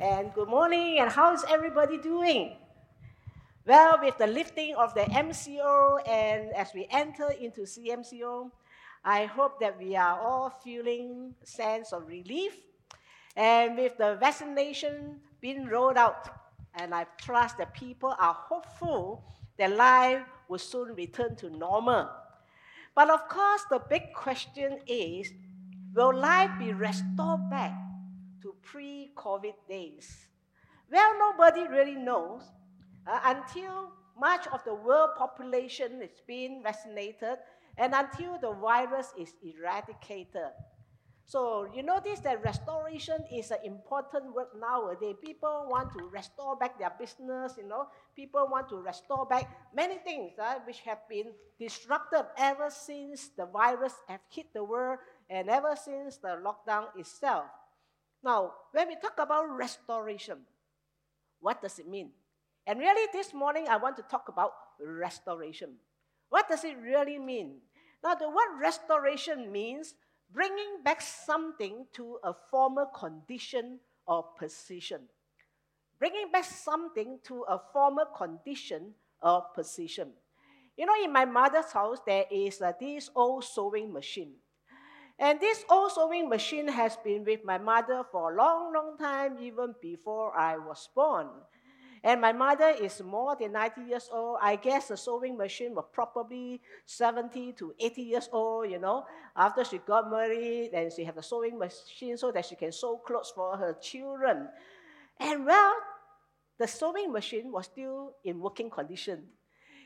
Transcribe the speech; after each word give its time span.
and 0.00 0.32
good 0.32 0.48
morning, 0.48 1.00
and 1.00 1.10
how 1.10 1.34
is 1.34 1.44
everybody 1.48 1.98
doing? 1.98 2.54
Well, 3.66 3.98
with 4.00 4.16
the 4.16 4.28
lifting 4.28 4.76
of 4.76 4.94
the 4.94 5.02
MCO 5.02 6.08
and 6.08 6.52
as 6.54 6.72
we 6.72 6.86
enter 6.90 7.30
into 7.30 7.62
CMCO, 7.62 8.50
I 9.04 9.24
hope 9.24 9.58
that 9.60 9.76
we 9.78 9.96
are 9.96 10.20
all 10.20 10.50
feeling 10.50 11.34
sense 11.42 11.92
of 11.92 12.06
relief. 12.06 12.54
And 13.34 13.76
with 13.76 13.98
the 13.98 14.16
vaccination 14.20 15.18
being 15.40 15.66
rolled 15.66 15.96
out, 15.96 16.28
and 16.74 16.94
I 16.94 17.06
trust 17.20 17.58
that 17.58 17.74
people 17.74 18.14
are 18.18 18.34
hopeful 18.34 19.24
that 19.58 19.76
life 19.76 20.22
will 20.48 20.58
soon 20.58 20.94
return 20.94 21.34
to 21.36 21.50
normal. 21.50 22.08
But 22.94 23.10
of 23.10 23.28
course, 23.28 23.62
the 23.68 23.80
big 23.80 24.12
question 24.14 24.78
is 24.86 25.32
will 25.92 26.14
life 26.14 26.50
be 26.58 26.72
restored 26.72 27.50
back 27.50 27.72
to 28.42 28.54
pre 28.62 29.12
COVID 29.16 29.54
days? 29.68 30.28
Well, 30.90 31.18
nobody 31.18 31.68
really 31.68 31.96
knows 31.96 32.42
uh, 33.06 33.20
until 33.24 33.92
much 34.18 34.46
of 34.48 34.64
the 34.64 34.74
world 34.74 35.10
population 35.16 36.02
is 36.02 36.22
being 36.26 36.62
vaccinated 36.62 37.38
and 37.76 37.94
until 37.94 38.38
the 38.38 38.52
virus 38.52 39.12
is 39.18 39.34
eradicated. 39.42 40.50
So 41.28 41.68
you 41.74 41.82
notice 41.82 42.20
that 42.20 42.42
restoration 42.42 43.22
is 43.30 43.50
an 43.50 43.58
important 43.62 44.34
word 44.34 44.48
nowadays. 44.58 45.16
People 45.22 45.68
want 45.68 45.92
to 45.92 46.08
restore 46.08 46.56
back 46.56 46.78
their 46.78 46.92
business, 46.98 47.52
you 47.58 47.68
know. 47.68 47.86
People 48.16 48.48
want 48.50 48.70
to 48.70 48.76
restore 48.76 49.26
back 49.26 49.44
many 49.74 49.98
things 49.98 50.32
uh, 50.40 50.54
which 50.66 50.80
have 50.80 51.06
been 51.06 51.32
disrupted 51.60 52.24
ever 52.38 52.70
since 52.70 53.28
the 53.36 53.44
virus 53.44 53.92
have 54.08 54.20
hit 54.30 54.46
the 54.54 54.64
world 54.64 55.00
and 55.28 55.50
ever 55.50 55.76
since 55.76 56.16
the 56.16 56.40
lockdown 56.40 56.86
itself. 56.96 57.44
Now, 58.22 58.52
when 58.72 58.88
we 58.88 58.96
talk 58.96 59.18
about 59.18 59.48
restoration, 59.48 60.38
what 61.40 61.62
does 61.62 61.78
it 61.78 61.88
mean? 61.88 62.10
And 62.66 62.80
really, 62.80 63.08
this 63.12 63.32
morning 63.32 63.66
I 63.68 63.76
want 63.76 63.96
to 63.96 64.02
talk 64.02 64.28
about 64.28 64.52
restoration. 64.80 65.76
What 66.28 66.48
does 66.48 66.64
it 66.64 66.76
really 66.82 67.18
mean? 67.18 67.58
Now, 68.02 68.14
the 68.14 68.28
word 68.28 68.60
restoration 68.60 69.50
means 69.50 69.94
bringing 70.32 70.82
back 70.84 71.00
something 71.00 71.86
to 71.94 72.18
a 72.22 72.34
former 72.50 72.86
condition 72.94 73.80
or 74.06 74.24
position. 74.38 75.02
Bringing 75.98 76.30
back 76.30 76.44
something 76.44 77.18
to 77.24 77.44
a 77.48 77.60
former 77.72 78.04
condition 78.16 78.94
or 79.22 79.44
position. 79.54 80.10
You 80.76 80.86
know, 80.86 80.94
in 81.02 81.12
my 81.12 81.24
mother's 81.24 81.72
house, 81.72 81.98
there 82.06 82.24
is 82.30 82.62
uh, 82.62 82.72
this 82.78 83.10
old 83.14 83.44
sewing 83.44 83.92
machine. 83.92 84.34
And 85.18 85.40
this 85.40 85.64
old 85.68 85.92
sewing 85.92 86.28
machine 86.28 86.68
has 86.68 86.96
been 86.96 87.24
with 87.24 87.44
my 87.44 87.58
mother 87.58 88.04
for 88.10 88.32
a 88.32 88.36
long, 88.36 88.72
long 88.72 88.96
time, 88.96 89.36
even 89.40 89.74
before 89.82 90.36
I 90.36 90.56
was 90.56 90.88
born. 90.94 91.26
And 92.04 92.20
my 92.20 92.32
mother 92.32 92.68
is 92.80 93.02
more 93.02 93.34
than 93.34 93.52
90 93.52 93.82
years 93.82 94.08
old. 94.12 94.38
I 94.40 94.54
guess 94.54 94.88
the 94.88 94.96
sewing 94.96 95.36
machine 95.36 95.74
was 95.74 95.86
probably 95.92 96.60
70 96.86 97.54
to 97.54 97.74
80 97.80 98.02
years 98.02 98.28
old, 98.32 98.70
you 98.70 98.78
know. 98.78 99.04
After 99.34 99.64
she 99.64 99.78
got 99.78 100.08
married, 100.08 100.70
and 100.72 100.92
she 100.92 101.02
had 101.02 101.16
a 101.16 101.22
sewing 101.22 101.58
machine 101.58 102.16
so 102.16 102.30
that 102.30 102.46
she 102.46 102.54
can 102.54 102.70
sew 102.70 102.98
clothes 102.98 103.32
for 103.34 103.56
her 103.56 103.76
children. 103.82 104.48
And 105.18 105.44
well, 105.44 105.74
the 106.58 106.68
sewing 106.68 107.12
machine 107.12 107.50
was 107.50 107.66
still 107.66 108.14
in 108.24 108.38
working 108.38 108.70
condition. 108.70 109.24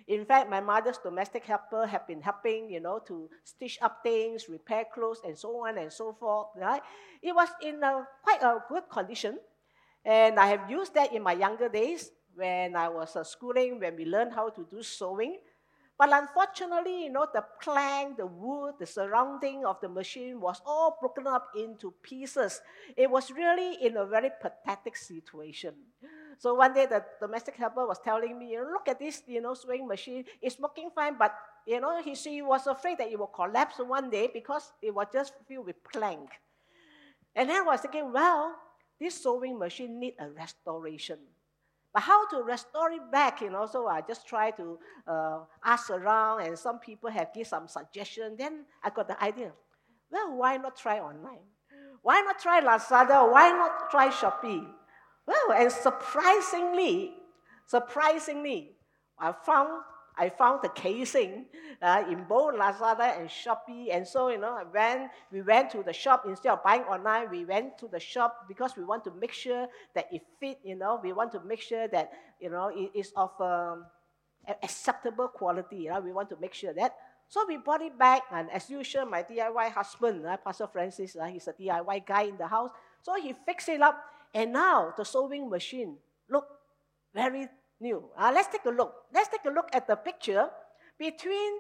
In 0.09 0.25
fact, 0.25 0.51
my 0.51 0.61
mother's 0.61 0.99
domestic 0.99 1.45
helper 1.45 1.87
have 1.87 2.07
been 2.07 2.21
helping, 2.21 2.71
you 2.71 2.81
know, 2.81 2.99
to 3.07 3.29
stitch 3.45 3.79
up 3.81 4.01
things, 4.03 4.49
repair 4.49 4.85
clothes, 4.93 5.21
and 5.25 5.39
so 5.39 5.67
on 5.67 5.79
and 5.79 5.93
so 5.93 6.13
forth. 6.13 6.49
Right? 6.57 6.83
It 7.23 7.35
was 7.35 7.49
in 7.63 7.83
a, 7.83 8.07
quite 8.23 8.43
a 8.43 8.59
good 8.69 8.89
condition. 8.91 9.39
And 10.05 10.39
I 10.39 10.47
have 10.47 10.71
used 10.71 10.95
that 10.95 11.15
in 11.15 11.23
my 11.23 11.33
younger 11.33 11.69
days 11.69 12.11
when 12.35 12.75
I 12.75 12.89
was 12.89 13.15
uh, 13.15 13.23
schooling, 13.23 13.79
when 13.79 13.97
we 13.97 14.05
learned 14.05 14.33
how 14.33 14.49
to 14.51 14.67
do 14.71 14.83
sewing. 14.83 15.39
But 15.99 16.11
unfortunately, 16.13 17.05
you 17.05 17.11
know, 17.11 17.29
the 17.33 17.45
plank, 17.61 18.17
the 18.17 18.27
wood, 18.27 18.75
the 18.81 18.87
surrounding 18.87 19.65
of 19.65 19.81
the 19.81 19.89
machine 19.89 20.41
was 20.41 20.61
all 20.67 20.97
broken 20.99 21.29
up 21.29 21.51
into 21.57 21.95
pieces. 22.03 22.61
It 22.97 23.09
was 23.09 23.31
really 23.31 23.77
in 23.87 23.97
a 23.97 24.07
very 24.07 24.31
pathetic 24.41 24.97
situation. 24.97 25.75
So 26.39 26.55
one 26.55 26.75
day 26.75 26.87
the 26.87 27.05
domestic 27.21 27.57
helper 27.57 27.87
was 27.87 27.99
telling 27.99 28.39
me, 28.39 28.53
you 28.53 28.63
know, 28.63 28.71
look 28.71 28.89
at 28.89 28.99
this, 28.99 29.23
you 29.27 29.41
know, 29.41 29.55
sewing 29.55 29.87
machine. 29.87 30.25
It's 30.41 30.59
working 30.59 30.91
fine, 30.95 31.17
but 31.19 31.35
you 31.67 31.81
know, 31.81 32.03
he, 32.03 32.15
she 32.15 32.43
was 32.43 32.67
afraid 32.67 32.99
that 32.99 33.11
it 33.11 33.19
will 33.19 33.29
collapse 33.29 33.79
one 33.79 34.11
day 34.11 34.29
because 34.33 34.73
it 34.83 34.95
was 34.95 35.07
just 35.13 35.35
filled 35.47 35.67
with 35.67 35.77
plank. 35.85 36.31
And 37.35 37.49
then 37.49 37.63
I 37.63 37.65
was 37.65 37.81
thinking, 37.81 38.13
well, 38.13 38.55
this 39.01 39.23
sewing 39.23 39.59
machine 39.59 39.99
need 39.99 40.15
a 40.19 40.29
restoration. 40.31 41.19
But 41.93 42.03
how 42.05 42.27
to 42.29 42.43
restore 42.43 42.91
it 42.91 43.11
back, 43.13 43.43
you 43.43 43.51
know, 43.51 43.67
so 43.67 43.87
I 43.87 44.01
just 44.01 44.27
try 44.27 44.51
to 44.53 44.79
uh, 45.07 45.41
ask 45.65 45.91
around 45.91 46.47
and 46.47 46.59
some 46.59 46.79
people 46.79 47.11
have 47.11 47.35
give 47.35 47.47
some 47.47 47.69
suggestion. 47.69 48.35
Then 48.39 48.65
I 48.83 48.91
got 48.91 49.09
the 49.09 49.23
idea, 49.23 49.53
well, 50.11 50.37
why 50.37 50.57
not 50.57 50.77
try 50.77 51.01
online? 51.01 51.45
Why 52.01 52.21
not 52.23 52.39
try 52.39 52.61
Lazada? 52.61 53.31
Why 53.31 53.51
not 53.51 53.91
try 53.91 54.09
Shopee? 54.09 54.67
Well, 55.27 55.53
and 55.57 55.71
surprisingly, 55.71 57.15
surprisingly, 57.67 58.77
I 59.19 59.33
found 59.33 59.83
I 60.17 60.29
found 60.29 60.61
the 60.63 60.69
casing 60.69 61.47
uh, 61.81 62.05
in 62.09 62.25
both 62.25 62.55
Lazada 62.55 63.19
and 63.19 63.29
Shopee. 63.29 63.89
And 63.91 64.07
so, 64.07 64.29
you 64.29 64.39
know, 64.39 64.59
when 64.71 65.09
we 65.33 65.41
went 65.41 65.71
to 65.71 65.83
the 65.83 65.93
shop, 65.93 66.25
instead 66.27 66.53
of 66.53 66.63
buying 66.63 66.83
online, 66.83 67.31
we 67.31 67.45
went 67.45 67.79
to 67.79 67.89
the 67.89 67.99
shop 67.99 68.45
because 68.47 68.77
we 68.77 68.85
want 68.85 69.05
to 69.05 69.13
make 69.19 69.33
sure 69.33 69.67
that 69.95 70.07
it 70.13 70.23
fit, 70.39 70.59
you 70.63 70.77
know, 70.77 71.01
we 71.03 71.13
want 71.13 71.33
to 71.33 71.41
make 71.41 71.63
sure 71.63 71.89
that, 71.89 72.11
you 72.41 72.51
know, 72.51 72.71
it 72.75 72.91
is 72.95 73.13
of 73.17 73.31
um, 73.41 73.87
acceptable 74.63 75.29
quality. 75.29 75.77
You 75.77 75.91
know? 75.91 76.01
We 76.01 76.13
want 76.13 76.29
to 76.31 76.37
make 76.41 76.55
sure 76.55 76.75
that. 76.75 76.95
So 77.29 77.47
we 77.49 77.57
brought 77.57 77.81
it 77.81 77.99
back, 77.99 78.25
and 78.31 78.51
as 78.51 78.69
usual, 78.69 79.07
my 79.07 79.23
DIY 79.23 79.73
husband, 79.73 80.27
uh, 80.27 80.37
Pastor 80.37 80.67
Francis, 80.67 81.17
uh, 81.17 81.25
he's 81.25 81.49
a 81.49 81.55
DIY 81.55 82.05
guy 82.05 82.25
in 82.25 82.37
the 82.37 82.47
house. 82.47 82.69
So 83.01 83.15
he 83.15 83.35
fixed 83.47 83.71
it 83.71 83.81
up, 83.81 83.99
and 84.35 84.53
now 84.53 84.95
the 84.97 85.05
sewing 85.05 85.49
machine 85.49 85.97
look 86.29 86.47
very 87.15 87.49
new. 87.81 88.05
Uh, 88.17 88.33
let's 88.35 88.49
take 88.49 88.65
a 88.65 88.71
look. 88.71 88.95
Let's 89.13 89.29
take 89.29 89.45
a 89.45 89.51
look 89.51 89.69
at 89.73 89.87
the 89.87 89.97
picture 89.97 90.49
between 90.99 91.53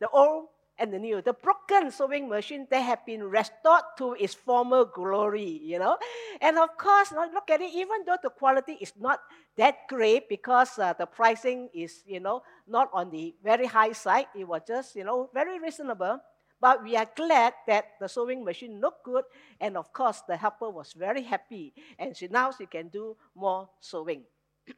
the 0.00 0.08
old 0.08 0.48
and 0.78 0.92
the 0.92 0.98
new. 0.98 1.22
The 1.22 1.34
broken 1.34 1.90
sewing 1.90 2.28
machine, 2.28 2.66
that 2.70 2.80
have 2.80 3.04
been 3.06 3.22
restored 3.22 3.84
to 3.98 4.14
its 4.14 4.34
former 4.34 4.84
glory, 4.84 5.60
you 5.62 5.78
know. 5.78 5.96
And 6.40 6.58
of 6.58 6.76
course, 6.76 7.12
look 7.12 7.50
at 7.50 7.60
it, 7.60 7.70
even 7.74 8.04
though 8.06 8.16
the 8.22 8.30
quality 8.30 8.78
is 8.80 8.92
not 8.98 9.20
that 9.56 9.86
great 9.88 10.28
because 10.28 10.78
uh, 10.78 10.92
the 10.94 11.06
pricing 11.06 11.68
is, 11.74 12.02
you 12.06 12.20
know, 12.20 12.42
not 12.66 12.90
on 12.92 13.10
the 13.10 13.34
very 13.42 13.66
high 13.66 13.92
side, 13.92 14.26
it 14.34 14.44
was 14.44 14.62
just, 14.66 14.96
you 14.96 15.04
know, 15.04 15.30
very 15.32 15.60
reasonable. 15.60 16.18
But 16.64 16.80
we 16.82 16.96
are 16.96 17.04
glad 17.14 17.52
that 17.68 18.00
the 18.00 18.08
sewing 18.08 18.42
machine 18.42 18.80
looked 18.80 19.04
good, 19.04 19.28
and 19.60 19.76
of 19.76 19.92
course, 19.92 20.22
the 20.24 20.34
helper 20.34 20.70
was 20.70 20.94
very 20.96 21.20
happy, 21.20 21.74
and 21.98 22.16
she 22.16 22.26
now 22.26 22.52
she 22.56 22.64
can 22.64 22.88
do 22.88 23.18
more 23.36 23.68
sewing. 23.80 24.24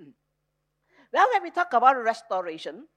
Well, 1.15 1.29
when 1.33 1.45
we 1.45 1.51
talk 1.55 1.73
about 1.73 2.03
restoration, 2.03 2.89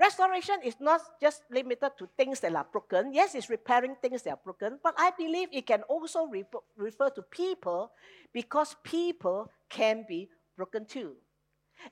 restoration 0.00 0.58
is 0.64 0.74
not 0.80 1.00
just 1.22 1.44
limited 1.48 1.92
to 1.96 2.08
things 2.18 2.40
that 2.40 2.56
are 2.56 2.66
broken. 2.66 3.14
Yes, 3.14 3.36
it's 3.36 3.48
repairing 3.48 3.94
things 4.02 4.22
that 4.26 4.30
are 4.30 4.42
broken, 4.42 4.80
but 4.82 4.94
I 4.98 5.12
believe 5.16 5.48
it 5.52 5.68
can 5.70 5.82
also 5.86 6.26
re- 6.26 6.44
refer 6.76 7.10
to 7.10 7.22
people 7.22 7.92
because 8.34 8.74
people 8.82 9.48
can 9.70 10.04
be 10.08 10.28
broken 10.56 10.84
too. 10.84 11.14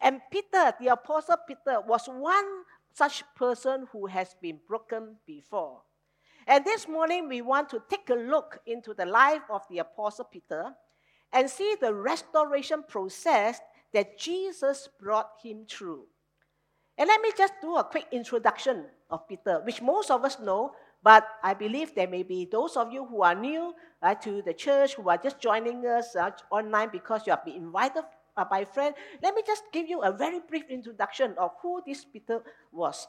And 0.00 0.20
Peter, 0.32 0.74
the 0.80 0.88
Apostle 0.88 1.38
Peter, 1.46 1.80
was 1.86 2.06
one 2.10 2.66
such 2.92 3.22
person 3.36 3.86
who 3.92 4.06
has 4.06 4.34
been 4.42 4.58
broken 4.66 5.16
before. 5.24 5.82
And 6.46 6.64
this 6.64 6.88
morning, 6.88 7.28
we 7.28 7.40
want 7.40 7.68
to 7.70 7.82
take 7.88 8.10
a 8.10 8.14
look 8.14 8.58
into 8.66 8.94
the 8.94 9.06
life 9.06 9.42
of 9.48 9.62
the 9.70 9.78
Apostle 9.78 10.24
Peter 10.24 10.72
and 11.32 11.48
see 11.48 11.76
the 11.80 11.94
restoration 11.94 12.82
process 12.86 13.60
that 13.92 14.18
Jesus 14.18 14.88
brought 15.00 15.30
him 15.42 15.66
through. 15.68 16.04
And 16.98 17.08
let 17.08 17.20
me 17.20 17.30
just 17.36 17.54
do 17.60 17.76
a 17.76 17.84
quick 17.84 18.06
introduction 18.12 18.84
of 19.10 19.26
Peter, 19.28 19.60
which 19.64 19.80
most 19.80 20.10
of 20.10 20.24
us 20.24 20.38
know, 20.40 20.72
but 21.02 21.26
I 21.42 21.54
believe 21.54 21.94
there 21.94 22.08
may 22.08 22.22
be 22.22 22.48
those 22.50 22.76
of 22.76 22.92
you 22.92 23.06
who 23.06 23.22
are 23.22 23.34
new 23.34 23.74
uh, 24.02 24.14
to 24.16 24.42
the 24.42 24.54
church, 24.54 24.94
who 24.94 25.08
are 25.08 25.16
just 25.16 25.40
joining 25.40 25.86
us 25.86 26.14
uh, 26.16 26.30
online 26.50 26.90
because 26.92 27.26
you 27.26 27.32
have 27.32 27.44
been 27.44 27.56
invited 27.56 28.04
uh, 28.36 28.44
by 28.44 28.60
a 28.60 28.66
friend. 28.66 28.94
Let 29.22 29.34
me 29.34 29.42
just 29.46 29.64
give 29.72 29.88
you 29.88 30.02
a 30.02 30.12
very 30.12 30.40
brief 30.40 30.64
introduction 30.68 31.34
of 31.38 31.52
who 31.62 31.82
this 31.86 32.04
Peter 32.04 32.42
was. 32.72 33.06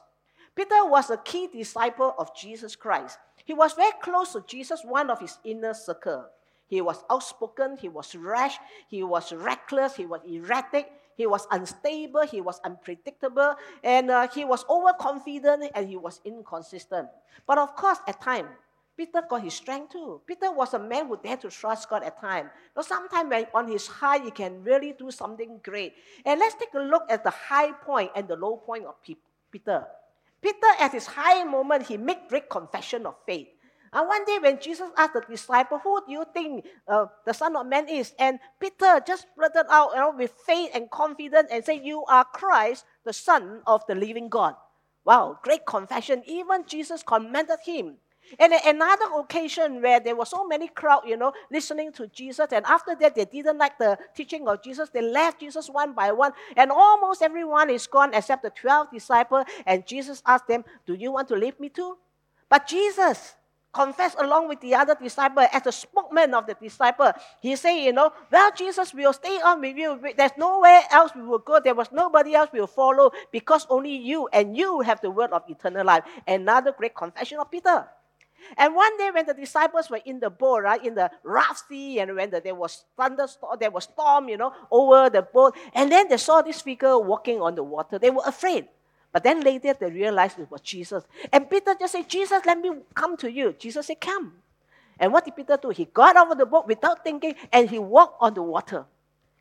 Peter 0.54 0.84
was 0.84 1.10
a 1.10 1.16
key 1.18 1.48
disciple 1.48 2.14
of 2.18 2.34
Jesus 2.36 2.76
Christ. 2.76 3.18
He 3.44 3.54
was 3.54 3.72
very 3.74 3.92
close 4.00 4.32
to 4.32 4.44
Jesus, 4.46 4.82
one 4.84 5.10
of 5.10 5.20
his 5.20 5.38
inner 5.44 5.74
circle. 5.74 6.26
He 6.66 6.80
was 6.80 7.04
outspoken, 7.10 7.76
he 7.76 7.88
was 7.88 8.14
rash, 8.14 8.56
he 8.88 9.02
was 9.02 9.32
reckless, 9.32 9.96
he 9.96 10.06
was 10.06 10.20
erratic, 10.26 10.90
he 11.16 11.26
was 11.26 11.46
unstable, 11.50 12.22
he 12.22 12.40
was 12.40 12.60
unpredictable, 12.64 13.54
and 13.82 14.10
uh, 14.10 14.28
he 14.28 14.44
was 14.44 14.64
overconfident 14.68 15.70
and 15.74 15.88
he 15.88 15.96
was 15.96 16.20
inconsistent. 16.24 17.08
But 17.46 17.58
of 17.58 17.76
course, 17.76 17.98
at 18.08 18.20
times, 18.20 18.48
Peter 18.96 19.22
got 19.28 19.42
his 19.42 19.54
strength 19.54 19.92
too. 19.92 20.20
Peter 20.26 20.52
was 20.52 20.72
a 20.72 20.78
man 20.78 21.08
who 21.08 21.18
dared 21.22 21.40
to 21.40 21.50
trust 21.50 21.90
God 21.90 22.04
at 22.04 22.20
times. 22.20 22.50
But 22.74 22.84
sometimes 22.84 23.28
when 23.28 23.46
on 23.52 23.68
his 23.68 23.86
high, 23.86 24.18
he 24.18 24.30
can 24.30 24.62
really 24.62 24.94
do 24.96 25.10
something 25.10 25.60
great. 25.62 25.94
And 26.24 26.38
let's 26.38 26.54
take 26.54 26.72
a 26.74 26.78
look 26.78 27.02
at 27.10 27.24
the 27.24 27.30
high 27.30 27.72
point 27.72 28.12
and 28.14 28.28
the 28.28 28.36
low 28.36 28.56
point 28.56 28.86
of 28.86 28.94
Peter. 29.50 29.84
Peter, 30.44 30.76
at 30.78 30.92
his 30.92 31.06
high 31.06 31.42
moment, 31.42 31.86
he 31.86 31.96
made 31.96 32.28
great 32.28 32.50
confession 32.50 33.06
of 33.06 33.14
faith. 33.24 33.48
And 33.94 34.06
one 34.06 34.26
day 34.26 34.38
when 34.42 34.60
Jesus 34.60 34.90
asked 34.94 35.14
the 35.14 35.22
disciple, 35.22 35.78
who 35.78 36.04
do 36.04 36.12
you 36.12 36.26
think 36.34 36.66
uh, 36.86 37.06
the 37.24 37.32
Son 37.32 37.56
of 37.56 37.66
Man 37.66 37.88
is? 37.88 38.12
And 38.18 38.38
Peter 38.60 39.00
just 39.06 39.26
blurted 39.38 39.64
out 39.70 39.92
you 39.94 40.00
know, 40.00 40.12
with 40.14 40.34
faith 40.46 40.70
and 40.74 40.90
confidence 40.90 41.48
and 41.50 41.64
said, 41.64 41.80
you 41.82 42.04
are 42.10 42.26
Christ, 42.26 42.84
the 43.06 43.12
Son 43.14 43.62
of 43.66 43.86
the 43.86 43.94
living 43.94 44.28
God. 44.28 44.54
Wow, 45.06 45.38
great 45.42 45.64
confession. 45.64 46.22
Even 46.26 46.66
Jesus 46.66 47.02
commended 47.02 47.60
him. 47.64 47.96
And 48.38 48.52
another 48.52 49.06
occasion 49.18 49.80
where 49.82 50.00
there 50.00 50.16
were 50.16 50.24
so 50.24 50.46
many 50.46 50.68
crowd, 50.68 51.02
you 51.06 51.16
know, 51.16 51.32
listening 51.50 51.92
to 51.92 52.06
Jesus, 52.08 52.48
and 52.52 52.64
after 52.66 52.94
that 52.96 53.14
they 53.14 53.24
didn't 53.24 53.58
like 53.58 53.78
the 53.78 53.98
teaching 54.14 54.48
of 54.48 54.62
Jesus. 54.62 54.88
They 54.90 55.02
left 55.02 55.40
Jesus 55.40 55.68
one 55.68 55.92
by 55.92 56.12
one, 56.12 56.32
and 56.56 56.70
almost 56.70 57.22
everyone 57.22 57.70
is 57.70 57.86
gone 57.86 58.14
except 58.14 58.42
the 58.42 58.50
twelve 58.50 58.90
disciples. 58.90 59.44
And 59.66 59.86
Jesus 59.86 60.22
asked 60.26 60.48
them, 60.48 60.64
"Do 60.86 60.94
you 60.94 61.12
want 61.12 61.28
to 61.28 61.36
leave 61.36 61.58
me 61.60 61.68
too?" 61.68 61.98
But 62.48 62.66
Jesus 62.66 63.36
confessed 63.72 64.16
along 64.20 64.48
with 64.48 64.60
the 64.60 64.72
other 64.72 64.94
disciple 64.94 65.44
as 65.52 65.62
the 65.62 65.72
spokesman 65.72 66.32
of 66.32 66.46
the 66.46 66.54
disciple. 66.54 67.10
He 67.40 67.56
said, 67.56 67.72
you 67.72 67.92
know, 67.92 68.12
well, 68.30 68.52
Jesus 68.56 68.94
will 68.94 69.12
stay 69.12 69.40
on 69.40 69.60
with 69.60 69.76
you. 69.76 70.00
There's 70.16 70.30
nowhere 70.38 70.82
else 70.92 71.10
we 71.14 71.22
will 71.22 71.40
go. 71.40 71.58
There 71.58 71.74
was 71.74 71.90
nobody 71.90 72.36
else 72.36 72.50
we 72.52 72.60
will 72.60 72.68
follow 72.68 73.10
because 73.32 73.66
only 73.68 73.96
you 73.96 74.28
and 74.32 74.56
you 74.56 74.80
have 74.82 75.00
the 75.00 75.10
word 75.10 75.32
of 75.32 75.42
eternal 75.48 75.84
life. 75.84 76.04
Another 76.24 76.70
great 76.70 76.94
confession 76.94 77.40
of 77.40 77.50
Peter. 77.50 77.84
And 78.56 78.74
one 78.74 78.96
day 78.98 79.10
when 79.12 79.26
the 79.26 79.34
disciples 79.34 79.90
were 79.90 80.00
in 80.04 80.20
the 80.20 80.30
boat, 80.30 80.62
right, 80.62 80.84
in 80.84 80.94
the 80.94 81.10
rough 81.22 81.64
sea, 81.68 82.00
and 82.00 82.14
when 82.14 82.30
the, 82.30 82.40
there 82.40 82.54
was 82.54 82.84
thunderstorm, 82.96 83.56
there 83.58 83.70
was 83.70 83.84
storm, 83.84 84.28
you 84.28 84.36
know, 84.36 84.52
over 84.70 85.10
the 85.10 85.22
boat, 85.22 85.56
and 85.74 85.90
then 85.90 86.08
they 86.08 86.16
saw 86.16 86.42
this 86.42 86.62
figure 86.62 86.98
walking 86.98 87.40
on 87.40 87.54
the 87.54 87.62
water. 87.62 87.98
They 87.98 88.10
were 88.10 88.22
afraid. 88.26 88.66
But 89.12 89.22
then 89.22 89.42
later 89.42 89.72
they 89.74 89.90
realized 89.90 90.40
it 90.40 90.50
was 90.50 90.60
Jesus. 90.60 91.04
And 91.32 91.48
Peter 91.48 91.76
just 91.78 91.92
said, 91.92 92.08
Jesus, 92.08 92.44
let 92.44 92.58
me 92.58 92.70
come 92.94 93.16
to 93.18 93.30
you. 93.30 93.54
Jesus 93.56 93.86
said, 93.86 94.00
Come. 94.00 94.32
And 94.98 95.12
what 95.12 95.24
did 95.24 95.36
Peter 95.36 95.56
do? 95.60 95.70
He 95.70 95.84
got 95.86 96.16
out 96.16 96.32
of 96.32 96.38
the 96.38 96.46
boat 96.46 96.66
without 96.66 97.04
thinking 97.04 97.34
and 97.52 97.70
he 97.70 97.78
walked 97.78 98.16
on 98.20 98.34
the 98.34 98.42
water. 98.42 98.86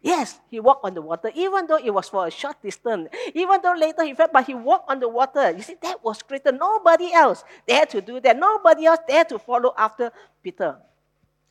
Yes, 0.03 0.41
he 0.51 0.59
walked 0.59 0.83
on 0.83 0.94
the 0.94 1.01
water, 1.01 1.31
even 1.33 1.65
though 1.65 1.77
it 1.77 1.89
was 1.89 2.09
for 2.09 2.27
a 2.27 2.29
short 2.29 2.61
distance. 2.61 3.07
Even 3.33 3.61
though 3.63 3.73
later 3.73 4.03
he 4.03 4.13
fell, 4.13 4.27
but 4.31 4.45
he 4.45 4.53
walked 4.53 4.91
on 4.91 5.00
the 5.00 5.07
water. 5.07 5.51
You 5.51 5.63
see, 5.63 5.77
that 5.81 6.03
was 6.03 6.21
greater. 6.21 6.51
Nobody 6.51 7.13
else 7.13 7.45
dared 7.65 7.89
to 7.91 8.01
do 8.01 8.19
that. 8.19 8.38
Nobody 8.38 8.85
else 8.85 9.00
dared 9.07 9.29
to 9.29 9.39
follow 9.39 9.73
after 9.77 10.11
Peter. 10.44 10.75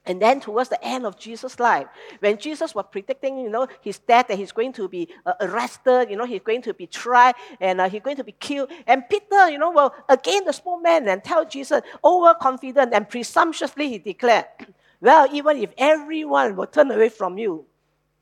And 0.04 0.20
then 0.20 0.40
towards 0.40 0.68
the 0.68 0.84
end 0.84 1.06
of 1.06 1.18
Jesus' 1.18 1.58
life, 1.58 1.86
when 2.20 2.36
Jesus 2.36 2.74
was 2.74 2.84
predicting, 2.92 3.38
you 3.38 3.48
know, 3.48 3.68
his 3.80 4.00
death, 4.00 4.28
that 4.28 4.36
he's 4.36 4.52
going 4.52 4.74
to 4.74 4.86
be 4.86 5.08
uh, 5.24 5.32
arrested, 5.40 6.10
you 6.10 6.16
know, 6.16 6.26
he's 6.26 6.42
going 6.42 6.60
to 6.62 6.74
be 6.74 6.86
tried, 6.86 7.36
and 7.58 7.80
uh, 7.80 7.88
he's 7.88 8.02
going 8.02 8.16
to 8.16 8.24
be 8.24 8.32
killed. 8.32 8.68
And 8.86 9.08
Peter, 9.08 9.48
you 9.48 9.56
know, 9.58 9.70
well, 9.70 9.94
again 10.10 10.44
the 10.44 10.52
small 10.52 10.78
man 10.78 11.08
and 11.08 11.24
tell 11.24 11.46
Jesus, 11.46 11.80
overconfident 12.04 12.92
and 12.92 13.08
presumptuously 13.08 13.88
he 13.88 13.98
declared, 13.98 14.46
well, 15.00 15.26
even 15.32 15.56
if 15.56 15.70
everyone 15.78 16.56
will 16.56 16.66
turn 16.66 16.90
away 16.90 17.08
from 17.08 17.38
you, 17.38 17.64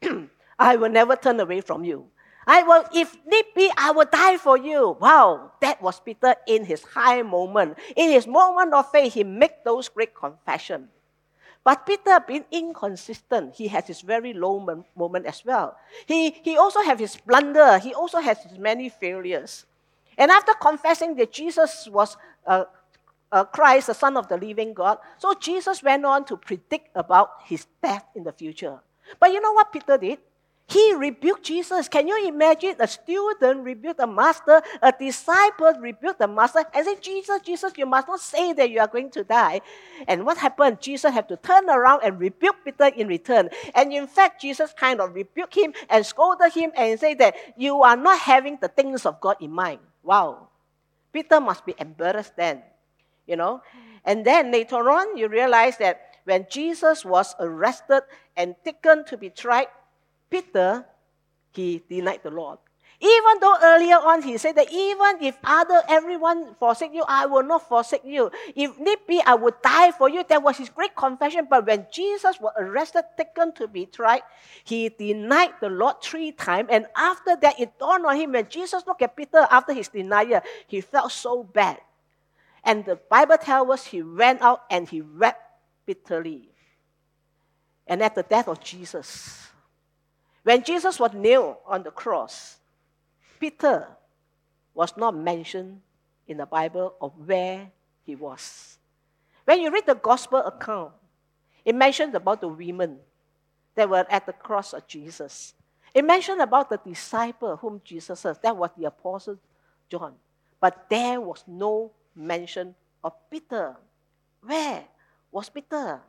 I 0.58 0.76
will 0.76 0.90
never 0.90 1.16
turn 1.16 1.40
away 1.40 1.60
from 1.60 1.84
you. 1.84 2.06
I 2.46 2.62
will, 2.62 2.84
if 2.92 3.16
need 3.26 3.44
be, 3.54 3.70
I 3.76 3.92
will 3.92 4.06
die 4.10 4.36
for 4.36 4.56
you. 4.56 4.96
Wow, 5.00 5.52
that 5.60 5.80
was 5.80 6.00
Peter 6.00 6.34
in 6.46 6.64
his 6.64 6.82
high 6.82 7.22
moment. 7.22 7.78
In 7.96 8.10
his 8.10 8.26
moment 8.26 8.74
of 8.74 8.90
faith, 8.90 9.14
he 9.14 9.24
made 9.24 9.54
those 9.64 9.88
great 9.88 10.14
confessions. 10.14 10.88
But 11.62 11.84
Peter 11.84 12.18
being 12.26 12.46
inconsistent, 12.50 13.54
he 13.54 13.68
has 13.68 13.86
his 13.86 14.00
very 14.00 14.32
low 14.32 14.84
moment 14.96 15.26
as 15.26 15.44
well. 15.44 15.76
He, 16.06 16.30
he 16.30 16.56
also 16.56 16.80
has 16.80 16.98
his 16.98 17.16
blunder. 17.16 17.78
He 17.78 17.92
also 17.92 18.18
has 18.18 18.38
his 18.42 18.58
many 18.58 18.88
failures. 18.88 19.66
And 20.16 20.30
after 20.30 20.52
confessing 20.54 21.16
that 21.16 21.32
Jesus 21.32 21.86
was 21.90 22.16
uh, 22.46 22.64
uh, 23.30 23.44
Christ, 23.44 23.88
the 23.88 23.94
Son 23.94 24.16
of 24.16 24.28
the 24.28 24.38
living 24.38 24.72
God, 24.72 24.98
so 25.18 25.34
Jesus 25.34 25.82
went 25.82 26.04
on 26.04 26.24
to 26.26 26.36
predict 26.36 26.88
about 26.94 27.30
his 27.44 27.66
death 27.82 28.04
in 28.14 28.24
the 28.24 28.32
future. 28.32 28.80
But 29.18 29.32
you 29.32 29.40
know 29.40 29.52
what 29.52 29.72
Peter 29.72 29.98
did? 29.98 30.18
He 30.70 30.94
rebuked 30.94 31.42
Jesus. 31.42 31.88
Can 31.88 32.06
you 32.06 32.28
imagine 32.28 32.76
a 32.78 32.86
student 32.86 33.64
rebuke 33.64 33.96
a 33.98 34.06
master, 34.06 34.62
a 34.80 34.94
disciple 34.96 35.72
rebuke 35.80 36.18
the 36.18 36.28
master, 36.28 36.64
and 36.72 36.86
say, 36.86 36.94
Jesus, 37.00 37.42
Jesus, 37.42 37.72
you 37.76 37.86
must 37.86 38.06
not 38.06 38.20
say 38.20 38.52
that 38.52 38.70
you 38.70 38.78
are 38.78 38.86
going 38.86 39.10
to 39.10 39.24
die. 39.24 39.62
And 40.06 40.24
what 40.24 40.38
happened? 40.38 40.80
Jesus 40.80 41.12
had 41.12 41.28
to 41.28 41.36
turn 41.36 41.68
around 41.68 42.02
and 42.04 42.20
rebuke 42.20 42.54
Peter 42.64 42.86
in 42.86 43.08
return. 43.08 43.48
And 43.74 43.92
in 43.92 44.06
fact, 44.06 44.40
Jesus 44.40 44.72
kind 44.72 45.00
of 45.00 45.12
rebuked 45.12 45.56
him 45.56 45.72
and 45.88 46.06
scolded 46.06 46.52
him 46.52 46.70
and 46.76 47.00
said 47.00 47.18
that 47.18 47.34
you 47.56 47.82
are 47.82 47.96
not 47.96 48.20
having 48.20 48.58
the 48.60 48.68
things 48.68 49.04
of 49.04 49.20
God 49.20 49.38
in 49.40 49.50
mind. 49.50 49.80
Wow. 50.04 50.50
Peter 51.12 51.40
must 51.40 51.66
be 51.66 51.74
embarrassed 51.80 52.36
then, 52.36 52.62
you 53.26 53.34
know. 53.34 53.60
And 54.04 54.24
then 54.24 54.52
later 54.52 54.88
on, 54.88 55.16
you 55.16 55.26
realize 55.26 55.78
that 55.78 56.09
when 56.24 56.46
Jesus 56.50 57.04
was 57.04 57.34
arrested 57.40 58.02
and 58.36 58.54
taken 58.64 59.04
to 59.06 59.16
be 59.16 59.30
tried, 59.30 59.68
Peter, 60.30 60.86
he 61.52 61.82
denied 61.88 62.20
the 62.22 62.30
Lord. 62.30 62.58
Even 63.00 63.40
though 63.40 63.56
earlier 63.62 63.96
on 63.96 64.20
he 64.20 64.36
said 64.36 64.56
that 64.56 64.70
even 64.70 65.24
if 65.24 65.38
other 65.42 65.80
everyone 65.88 66.54
forsake 66.56 66.92
you, 66.92 67.02
I 67.08 67.24
will 67.24 67.42
not 67.42 67.66
forsake 67.66 68.04
you. 68.04 68.30
If 68.54 68.78
need 68.78 68.98
be, 69.08 69.22
I 69.24 69.34
will 69.34 69.56
die 69.62 69.90
for 69.92 70.10
you. 70.10 70.22
That 70.28 70.42
was 70.42 70.58
his 70.58 70.68
great 70.68 70.94
confession. 70.94 71.46
But 71.48 71.66
when 71.66 71.86
Jesus 71.90 72.38
was 72.38 72.52
arrested, 72.58 73.04
taken 73.16 73.52
to 73.54 73.66
be 73.66 73.86
tried, 73.86 74.20
he 74.64 74.90
denied 74.90 75.54
the 75.62 75.70
Lord 75.70 76.02
three 76.02 76.32
times. 76.32 76.68
And 76.70 76.86
after 76.94 77.36
that, 77.36 77.58
it 77.58 77.78
dawned 77.78 78.04
on 78.04 78.16
him 78.16 78.32
when 78.32 78.46
Jesus 78.50 78.86
looked 78.86 79.00
at 79.00 79.16
Peter 79.16 79.46
after 79.50 79.72
his 79.72 79.88
denial, 79.88 80.42
he 80.66 80.82
felt 80.82 81.10
so 81.10 81.42
bad. 81.42 81.80
And 82.64 82.84
the 82.84 82.96
Bible 82.96 83.38
tells 83.38 83.70
us 83.70 83.86
he 83.86 84.02
went 84.02 84.42
out 84.42 84.64
and 84.70 84.86
he 84.86 85.00
wept 85.00 85.40
bitterly. 85.90 86.48
And 87.84 88.00
at 88.00 88.14
the 88.14 88.22
death 88.22 88.46
of 88.46 88.60
Jesus, 88.60 89.48
when 90.44 90.62
Jesus 90.62 91.00
was 91.00 91.12
nailed 91.12 91.56
on 91.66 91.82
the 91.82 91.90
cross, 91.90 92.58
Peter 93.40 93.88
was 94.72 94.96
not 94.96 95.16
mentioned 95.16 95.80
in 96.28 96.36
the 96.36 96.46
Bible 96.46 96.94
of 97.00 97.12
where 97.26 97.72
he 98.06 98.14
was. 98.14 98.78
When 99.44 99.60
you 99.60 99.72
read 99.72 99.86
the 99.86 99.96
gospel 99.96 100.38
account, 100.38 100.92
it 101.64 101.74
mentions 101.74 102.14
about 102.14 102.40
the 102.40 102.48
women 102.48 102.98
that 103.74 103.90
were 103.90 104.06
at 104.08 104.26
the 104.26 104.32
cross 104.32 104.72
of 104.72 104.86
Jesus. 104.86 105.54
It 105.92 106.04
mentioned 106.04 106.40
about 106.40 106.70
the 106.70 106.78
disciple 106.78 107.56
whom 107.56 107.80
Jesus 107.84 108.20
said, 108.20 108.36
that 108.44 108.56
was 108.56 108.70
the 108.78 108.84
apostle 108.84 109.38
John. 109.90 110.14
But 110.60 110.86
there 110.88 111.20
was 111.20 111.42
no 111.48 111.90
mention 112.14 112.76
of 113.02 113.12
Peter. 113.28 113.74
Where 114.42 114.84
was 115.32 115.48
Peter? 115.48 116.00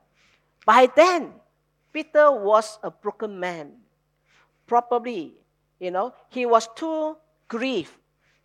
By 0.65 0.89
then, 0.95 1.33
Peter 1.93 2.31
was 2.31 2.79
a 2.83 2.91
broken 2.91 3.39
man 3.39 3.81
probably, 4.71 5.33
you 5.81 5.91
know, 5.91 6.13
he 6.29 6.45
was 6.45 6.69
too 6.75 7.17
grieved, 7.49 7.91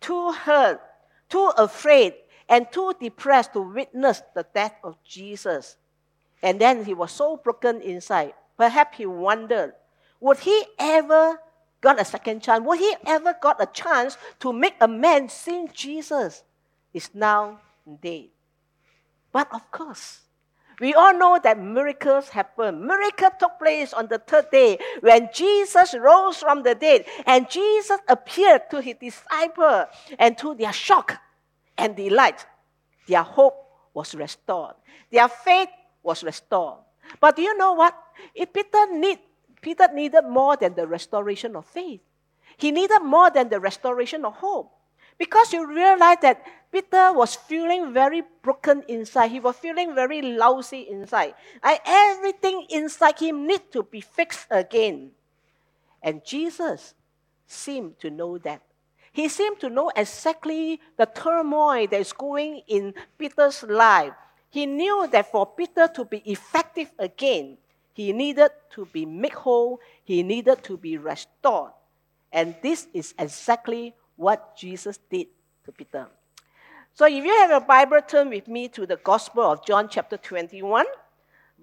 too 0.01 0.33
hurt, 0.33 0.81
too 1.29 1.53
afraid, 1.57 2.13
and 2.49 2.67
too 2.69 2.91
depressed 2.99 3.53
to 3.53 3.61
witness 3.61 4.21
the 4.35 4.45
death 4.53 4.75
of 4.83 5.01
Jesus. 5.05 5.77
And 6.43 6.59
then 6.59 6.83
he 6.83 6.93
was 6.93 7.13
so 7.13 7.37
broken 7.37 7.79
inside. 7.79 8.33
Perhaps 8.57 8.97
he 8.97 9.05
wondered, 9.05 9.71
would 10.19 10.39
he 10.39 10.65
ever 10.77 11.39
got 11.79 12.01
a 12.01 12.03
second 12.03 12.43
chance? 12.43 12.61
Would 12.65 12.79
he 12.79 12.93
ever 13.05 13.33
got 13.41 13.63
a 13.63 13.71
chance 13.71 14.17
to 14.41 14.51
make 14.51 14.75
a 14.81 14.87
man 14.89 15.29
see 15.29 15.69
Jesus 15.71 16.43
is 16.93 17.09
now 17.13 17.61
dead? 18.03 18.27
But 19.31 19.47
of 19.53 19.71
course, 19.71 20.26
we 20.79 20.93
all 20.93 21.13
know 21.17 21.39
that 21.43 21.59
miracles 21.59 22.29
happen. 22.29 22.85
Miracle 22.85 23.29
took 23.39 23.57
place 23.59 23.93
on 23.93 24.07
the 24.07 24.19
third 24.19 24.51
day 24.51 24.77
when 25.01 25.29
Jesus 25.33 25.95
rose 25.97 26.37
from 26.37 26.63
the 26.63 26.75
dead 26.75 27.05
and 27.25 27.49
Jesus 27.49 27.99
appeared 28.07 28.69
to 28.69 28.81
his 28.81 28.95
disciples 29.01 29.87
and 30.19 30.37
to 30.37 30.53
their 30.53 30.73
shock 30.73 31.17
and 31.77 31.95
delight, 31.95 32.45
their 33.07 33.23
hope 33.23 33.55
was 33.93 34.13
restored. 34.13 34.75
Their 35.11 35.27
faith 35.27 35.69
was 36.03 36.23
restored. 36.23 36.79
But 37.19 37.35
do 37.35 37.41
you 37.41 37.57
know 37.57 37.73
what? 37.73 37.95
If 38.35 38.53
Peter 38.53 38.93
need 38.93 39.19
Peter 39.61 39.87
needed 39.93 40.23
more 40.23 40.55
than 40.55 40.75
the 40.75 40.87
restoration 40.87 41.55
of 41.55 41.65
faith. 41.65 42.01
He 42.57 42.71
needed 42.71 43.01
more 43.03 43.29
than 43.29 43.49
the 43.49 43.59
restoration 43.59 44.25
of 44.25 44.33
hope. 44.33 44.71
Because 45.17 45.51
you 45.51 45.65
realize 45.67 46.17
that 46.21 46.43
Peter 46.71 47.13
was 47.13 47.35
feeling 47.35 47.93
very 47.93 48.23
broken 48.41 48.83
inside. 48.87 49.31
He 49.31 49.39
was 49.39 49.55
feeling 49.55 49.95
very 49.95 50.21
lousy 50.21 50.87
inside. 50.89 51.33
And 51.63 51.79
everything 51.85 52.65
inside 52.69 53.19
him 53.19 53.47
needs 53.47 53.63
to 53.71 53.83
be 53.83 54.01
fixed 54.01 54.47
again. 54.51 55.11
And 56.03 56.23
Jesus 56.25 56.93
seemed 57.45 57.99
to 57.99 58.09
know 58.09 58.37
that. 58.39 58.61
He 59.11 59.29
seemed 59.29 59.59
to 59.61 59.69
know 59.69 59.91
exactly 59.95 60.79
the 60.97 61.05
turmoil 61.05 61.87
that 61.87 61.99
is 61.99 62.13
going 62.13 62.61
in 62.67 62.93
Peter's 63.17 63.63
life. 63.63 64.13
He 64.49 64.65
knew 64.65 65.07
that 65.11 65.31
for 65.31 65.45
Peter 65.45 65.87
to 65.95 66.05
be 66.05 66.17
effective 66.29 66.91
again, 66.99 67.57
he 67.93 68.13
needed 68.13 68.51
to 68.71 68.85
be 68.85 69.05
made 69.05 69.33
whole, 69.33 69.79
he 70.03 70.21
needed 70.21 70.63
to 70.63 70.77
be 70.77 70.97
restored. 70.97 71.71
And 72.31 72.55
this 72.61 72.87
is 72.93 73.15
exactly 73.17 73.95
what 74.15 74.55
Jesus 74.55 74.99
did 75.09 75.27
to 75.65 75.71
Peter. 75.71 76.07
So 76.97 77.05
if 77.05 77.23
you 77.23 77.29
have 77.45 77.51
a 77.51 77.63
Bible, 77.63 78.01
turn 78.01 78.29
with 78.29 78.47
me 78.47 78.67
to 78.69 78.87
the 78.87 78.95
Gospel 78.95 79.43
of 79.43 79.63
John, 79.63 79.87
chapter 79.87 80.17
21. 80.17 80.83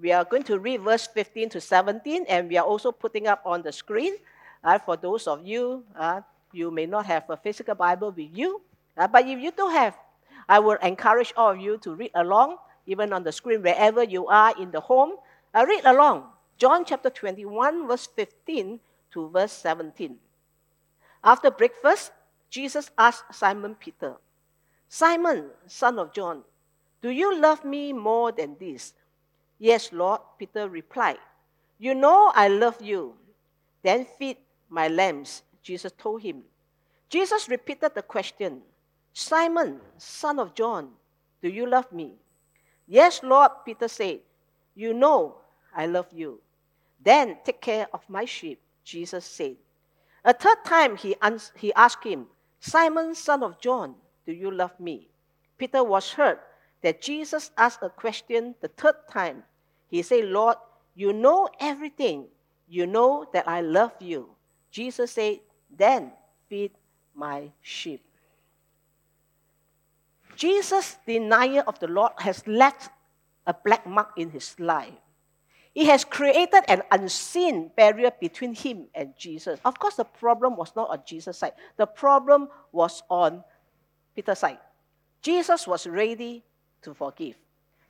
We 0.01 0.13
are 0.13 0.25
going 0.25 0.45
to 0.45 0.61
read 0.61 0.83
verse 0.83 1.09
15 1.09 1.49
to 1.49 1.61
17, 1.61 2.27
and 2.29 2.49
we 2.49 2.57
are 2.57 2.65
also 2.65 2.93
putting 2.93 3.27
up 3.27 3.43
on 3.45 3.63
the 3.63 3.73
screen. 3.73 4.15
Uh, 4.63 4.79
for 4.79 4.97
those 4.97 5.27
of 5.27 5.45
you, 5.45 5.83
uh, 5.99 6.21
you 6.53 6.71
may 6.71 6.87
not 6.87 7.07
have 7.07 7.25
a 7.29 7.37
physical 7.37 7.75
Bible 7.75 8.13
with 8.13 8.31
you, 8.33 8.63
uh, 8.97 9.09
but 9.09 9.27
if 9.27 9.41
you 9.41 9.51
do 9.51 9.67
have, 9.67 9.99
I 10.49 10.61
would 10.61 10.79
encourage 10.85 11.35
all 11.37 11.51
of 11.51 11.59
you 11.59 11.79
to 11.79 11.97
read 11.97 12.13
along, 12.15 12.59
even 12.87 13.13
on 13.13 13.25
the 13.25 13.33
screen, 13.33 13.61
wherever 13.61 14.05
you 14.05 14.29
are 14.29 14.55
in 14.57 14.71
the 14.71 14.79
home. 14.79 15.17
Uh, 15.53 15.67
read 15.67 15.85
along. 15.85 16.27
John 16.59 16.85
chapter 16.85 17.11
21, 17.11 17.89
verse 17.89 18.07
15 18.07 18.79
to 19.11 19.29
verse 19.31 19.51
17. 19.51 20.15
After 21.25 21.51
breakfast, 21.51 22.13
Jesus 22.51 22.93
asked 22.97 23.35
Simon 23.35 23.75
Peter, 23.75 24.15
Simon, 24.89 25.51
son 25.67 25.99
of 25.99 26.13
John, 26.13 26.43
do 27.03 27.11
you 27.11 27.39
love 27.39 27.65
me 27.65 27.93
more 27.93 28.33
than 28.33 28.57
this? 28.59 28.95
Yes, 29.59 29.93
Lord, 29.93 30.21
Peter 30.39 30.69
replied. 30.69 31.19
You 31.79 31.95
know 31.95 32.33
I 32.35 32.49
love 32.49 32.81
you. 32.81 33.15
Then 33.83 34.07
feed 34.19 34.39
my 34.69 34.89
lambs, 34.89 35.43
Jesus 35.63 35.93
told 35.99 36.23
him. 36.23 36.43
Jesus 37.09 37.49
repeated 37.49 37.95
the 37.95 38.03
question 38.03 38.63
Simon, 39.13 39.81
son 39.97 40.39
of 40.39 40.55
John, 40.55 40.91
do 41.43 41.49
you 41.49 41.67
love 41.69 41.93
me? 41.93 42.15
Yes, 42.87 43.23
Lord, 43.23 43.51
Peter 43.65 43.89
said. 43.89 44.21
You 44.75 44.93
know 44.93 45.37
I 45.75 45.87
love 45.87 46.09
you. 46.13 46.41
Then 47.03 47.37
take 47.45 47.61
care 47.61 47.87
of 47.93 48.01
my 48.09 48.25
sheep, 48.25 48.61
Jesus 48.83 49.25
said. 49.25 49.57
A 50.25 50.33
third 50.33 50.65
time 50.65 50.97
he, 50.97 51.15
he 51.57 51.73
asked 51.75 52.03
him, 52.03 52.27
Simon, 52.61 53.15
son 53.15 53.43
of 53.43 53.61
John, 53.61 53.95
do 54.27 54.33
you 54.33 54.51
love 54.51 54.79
me? 54.81 55.09
Peter 55.59 55.83
was 55.85 56.13
hurt 56.13 56.41
that 56.83 57.01
Jesus 57.01 57.51
asked 57.57 57.81
a 57.83 57.89
question 57.89 58.55
the 58.61 58.69
third 58.69 58.97
time. 59.11 59.43
He 59.89 60.03
said, 60.03 60.27
Lord, 60.27 60.57
you 60.95 61.13
know 61.13 61.49
everything. 61.61 62.27
You 62.69 62.87
know 62.87 63.27
that 63.33 63.49
I 63.49 63.61
love 63.61 63.93
you. 64.01 64.29
Jesus 64.71 65.13
said, 65.13 65.41
Then 65.71 66.13
feed 66.49 66.73
my 67.15 67.51
sheep. 67.63 68.03
Jesus' 70.37 70.99
denial 71.07 71.65
of 71.67 71.79
the 71.79 71.87
Lord 71.87 72.13
has 72.19 72.47
left 72.47 72.91
a 73.47 73.55
black 73.55 73.87
mark 73.87 74.11
in 74.17 74.31
his 74.31 74.59
life. 74.59 74.95
It 75.75 75.87
has 75.87 76.05
created 76.05 76.63
an 76.69 76.83
unseen 76.91 77.71
barrier 77.77 78.13
between 78.21 78.55
him 78.55 78.87
and 78.95 79.15
Jesus. 79.19 79.59
Of 79.65 79.79
course, 79.79 79.97
the 79.97 80.05
problem 80.05 80.57
was 80.57 80.73
not 80.77 80.91
on 80.91 81.03
Jesus' 81.07 81.39
side, 81.39 81.53
the 81.77 81.87
problem 81.87 82.49
was 82.73 83.03
on 83.11 83.43
Peter's 84.15 84.39
side. 84.39 84.59
Jesus 85.23 85.67
was 85.67 85.87
ready 85.87 86.45
to 86.83 86.95
forgive. 86.95 87.37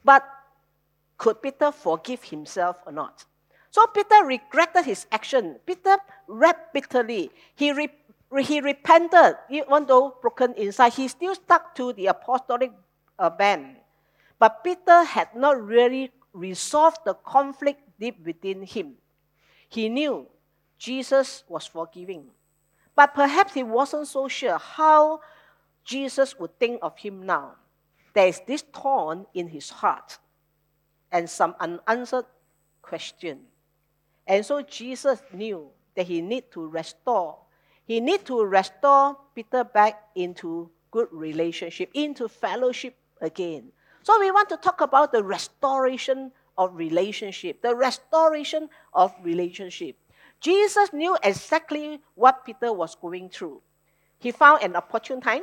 But 0.04 0.24
could 1.18 1.42
Peter 1.42 1.72
forgive 1.72 2.22
himself 2.22 2.78
or 2.86 2.92
not? 2.92 3.24
So 3.70 3.86
Peter 3.88 4.24
regretted 4.24 4.84
his 4.84 5.06
action. 5.10 5.58
Peter 5.66 5.98
wept 6.28 6.72
bitterly. 6.72 7.30
He, 7.56 7.72
re- 7.72 7.90
he 8.40 8.60
repented, 8.60 9.36
even 9.50 9.86
though 9.86 10.16
broken 10.22 10.54
inside. 10.54 10.92
He 10.92 11.08
still 11.08 11.34
stuck 11.34 11.74
to 11.74 11.92
the 11.92 12.06
apostolic 12.06 12.72
uh, 13.18 13.30
band. 13.30 13.76
But 14.38 14.62
Peter 14.62 15.02
had 15.02 15.34
not 15.34 15.60
really 15.60 16.12
resolved 16.32 16.98
the 17.04 17.14
conflict 17.14 17.80
deep 17.98 18.24
within 18.24 18.62
him. 18.62 18.94
He 19.68 19.88
knew 19.88 20.26
Jesus 20.78 21.42
was 21.48 21.66
forgiving. 21.66 22.26
But 22.94 23.14
perhaps 23.14 23.54
he 23.54 23.62
wasn't 23.62 24.06
so 24.06 24.28
sure 24.28 24.58
how 24.58 25.20
Jesus 25.84 26.38
would 26.38 26.58
think 26.58 26.80
of 26.82 26.96
him 26.98 27.26
now. 27.26 27.52
There 28.14 28.28
is 28.28 28.40
this 28.46 28.62
thorn 28.62 29.26
in 29.34 29.48
his 29.48 29.70
heart 29.70 30.18
and 31.12 31.28
some 31.28 31.54
unanswered 31.60 32.26
question. 32.82 33.40
And 34.26 34.44
so 34.44 34.62
Jesus 34.62 35.20
knew 35.32 35.68
that 35.96 36.06
he 36.06 36.22
need 36.22 36.50
to 36.52 36.66
restore. 36.66 37.38
He 37.86 38.00
need 38.00 38.24
to 38.26 38.42
restore 38.44 39.16
Peter 39.34 39.64
back 39.64 40.02
into 40.14 40.70
good 40.90 41.08
relationship, 41.12 41.90
into 41.92 42.28
fellowship 42.28 42.96
again. 43.20 43.72
So 44.02 44.18
we 44.20 44.30
want 44.30 44.48
to 44.50 44.56
talk 44.56 44.80
about 44.80 45.12
the 45.12 45.22
restoration 45.22 46.32
of 46.56 46.74
relationship, 46.74 47.62
the 47.62 47.74
restoration 47.74 48.68
of 48.92 49.12
relationship. 49.22 49.96
Jesus 50.40 50.92
knew 50.92 51.16
exactly 51.22 52.00
what 52.14 52.44
Peter 52.44 52.72
was 52.72 52.94
going 52.94 53.28
through. 53.28 53.60
He 54.18 54.30
found 54.30 54.62
an 54.62 54.76
opportune 54.76 55.20
time 55.20 55.42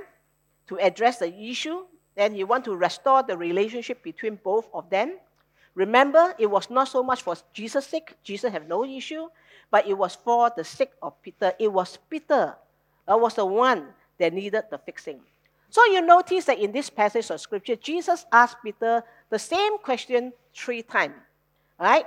to 0.72 0.80
address 0.80 1.20
the 1.20 1.28
issue, 1.28 1.84
then 2.16 2.34
you 2.34 2.48
want 2.48 2.64
to 2.64 2.76
restore 2.76 3.24
the 3.24 3.36
relationship 3.36 4.02
between 4.02 4.40
both 4.42 4.70
of 4.74 4.90
them. 4.90 5.20
Remember, 5.76 6.34
it 6.40 6.48
was 6.48 6.70
not 6.70 6.88
so 6.88 7.04
much 7.04 7.24
for 7.24 7.36
Jesus' 7.52 7.88
sake, 7.88 8.16
Jesus 8.24 8.52
have 8.52 8.68
no 8.68 8.86
issue, 8.86 9.28
but 9.70 9.86
it 9.86 9.98
was 9.98 10.16
for 10.16 10.50
the 10.56 10.64
sake 10.64 10.92
of 11.02 11.22
Peter. 11.22 11.52
It 11.60 11.68
was 11.68 12.00
Peter 12.10 12.56
that 13.06 13.20
was 13.20 13.34
the 13.34 13.46
one 13.46 13.88
that 14.18 14.32
needed 14.32 14.64
the 14.72 14.78
fixing. 14.78 15.20
So 15.70 15.84
you 15.86 16.00
notice 16.00 16.46
that 16.46 16.60
in 16.60 16.72
this 16.72 16.90
passage 16.90 17.30
of 17.30 17.42
scripture, 17.42 17.76
Jesus 17.76 18.26
asked 18.32 18.58
Peter 18.64 19.04
the 19.30 19.40
same 19.40 19.78
question 19.80 20.32
three 20.56 20.84
times. 20.84 21.16
Right? 21.78 22.06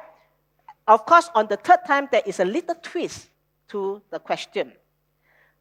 Of 0.89 1.05
course, 1.05 1.29
on 1.35 1.49
the 1.49 1.57
third 1.57 1.81
time, 1.87 2.09
there 2.11 2.23
is 2.25 2.41
a 2.41 2.45
little 2.47 2.77
twist 2.81 3.29
to 3.69 4.01
the 4.11 4.19
question. 4.19 4.73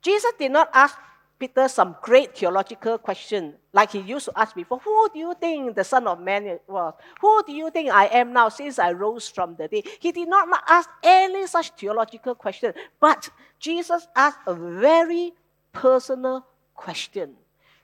Jesus 0.01 0.31
did 0.39 0.51
not 0.51 0.69
ask 0.73 0.97
Peter 1.43 1.67
some 1.67 1.97
great 2.01 2.37
theological 2.37 2.97
question, 2.97 3.55
like 3.73 3.91
he 3.91 3.99
used 3.99 4.23
to 4.23 4.31
ask 4.33 4.55
before 4.55 4.79
Who 4.79 5.09
do 5.11 5.19
you 5.19 5.33
think 5.37 5.75
the 5.75 5.83
Son 5.83 6.07
of 6.07 6.21
Man 6.21 6.57
was? 6.69 6.93
Who 7.19 7.43
do 7.43 7.51
you 7.51 7.69
think 7.69 7.89
I 7.91 8.05
am 8.05 8.31
now 8.31 8.47
since 8.47 8.79
I 8.79 8.93
rose 8.93 9.27
from 9.27 9.57
the 9.57 9.67
dead? 9.67 9.83
He 9.99 10.13
did 10.13 10.29
not 10.29 10.47
ask 10.69 10.89
any 11.03 11.45
such 11.47 11.71
theological 11.71 12.33
question, 12.35 12.73
but 12.97 13.29
Jesus 13.59 14.07
asked 14.15 14.39
a 14.47 14.53
very 14.53 15.33
personal 15.73 16.45
question. 16.75 17.35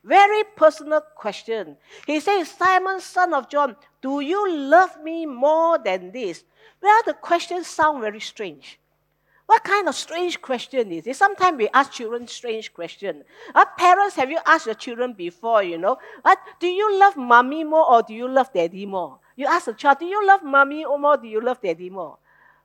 Very 0.06 0.46
personal 0.56 1.02
question. 1.18 1.76
He 2.08 2.22
says, 2.22 2.50
Simon, 2.50 3.02
son 3.02 3.34
of 3.34 3.50
John, 3.50 3.76
do 4.02 4.22
you 4.22 4.50
love 4.50 5.04
me 5.04 5.26
more 5.26 5.78
than 5.78 6.14
this? 6.14 6.46
Well, 6.82 7.02
the 7.06 7.14
question 7.14 7.66
sounds 7.66 8.00
very 8.00 8.22
strange. 8.22 8.79
What 9.50 9.64
kind 9.64 9.88
of 9.88 9.96
strange 9.96 10.40
question 10.44 10.92
is 10.92 11.08
it? 11.08 11.16
Sometimes 11.16 11.58
we 11.58 11.70
ask 11.70 11.92
children 11.92 12.28
strange 12.28 12.72
questions. 12.72 13.24
Our 13.56 13.66
parents, 13.80 14.16
have 14.18 14.30
you 14.30 14.38
asked 14.46 14.68
your 14.68 14.76
children 14.76 15.14
before, 15.14 15.64
you 15.64 15.80
know? 15.80 15.98
What, 16.22 16.38
do 16.60 16.68
you 16.68 17.00
love 17.00 17.18
mommy 17.18 17.64
more 17.64 17.90
or 17.92 18.04
do 18.04 18.14
you 18.14 18.28
love 18.28 18.54
daddy 18.54 18.86
more? 18.86 19.18
You 19.36 19.48
ask 19.48 19.68
a 19.68 19.74
child, 19.74 19.98
do 19.98 20.06
you 20.06 20.24
love 20.24 20.44
mommy 20.44 20.86
or 20.86 21.00
more 21.00 21.18
do 21.18 21.28
you 21.28 21.42
love 21.42 21.60
daddy 21.64 21.90
more? 21.90 22.20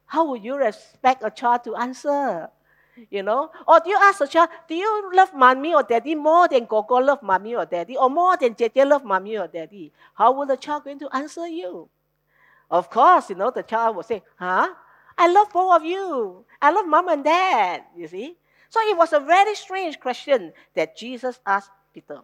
How 0.05 0.29
would 0.29 0.45
you 0.45 0.63
expect 0.63 1.23
a 1.25 1.31
child 1.31 1.65
to 1.65 1.75
answer? 1.75 2.51
You 3.09 3.23
know? 3.23 3.51
Or 3.67 3.81
do 3.81 3.89
you 3.89 3.99
ask 4.03 4.21
a 4.21 4.27
child, 4.27 4.51
do 4.69 4.75
you 4.75 5.11
love 5.15 5.33
mommy 5.33 5.73
or 5.73 5.85
daddy 5.85 6.15
more 6.15 6.49
than 6.49 6.67
Gogo 6.67 6.97
love 6.97 7.23
mommy 7.23 7.55
or 7.55 7.65
daddy? 7.65 7.97
Or 7.97 8.11
more 8.11 8.37
than 8.37 8.55
JJ 8.55 8.87
love 8.87 9.05
mommy 9.07 9.39
or 9.39 9.49
daddy? 9.49 9.91
How 10.13 10.33
will 10.33 10.45
the 10.45 10.59
child 10.59 10.85
going 10.85 10.99
to 10.99 11.09
answer 11.17 11.49
you? 11.49 11.89
Of 12.71 12.91
course, 12.91 13.31
you 13.31 13.37
know, 13.37 13.51
the 13.51 13.63
child 13.63 13.97
will 13.97 14.03
say, 14.03 14.23
huh? 14.39 14.69
I 15.17 15.31
love 15.31 15.53
both 15.53 15.77
of 15.77 15.85
you. 15.85 16.45
I 16.61 16.71
love 16.71 16.87
mom 16.87 17.09
and 17.09 17.25
dad, 17.25 17.85
you 17.97 18.09
see. 18.09 18.37
So 18.69 18.81
it 18.81 18.97
was 18.97 19.13
a 19.13 19.21
very 19.21 19.55
strange 19.55 20.01
question 20.01 20.53
that 20.75 20.97
Jesus 20.97 21.39
asked 21.47 21.71
Peter. 21.93 22.21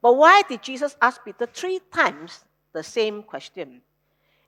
But 0.00 0.16
why 0.16 0.42
did 0.48 0.62
Jesus 0.62 0.96
ask 1.00 1.24
Peter 1.24 1.46
three 1.46 1.80
times 1.92 2.44
the 2.72 2.82
same 2.82 3.22
question? 3.22 3.82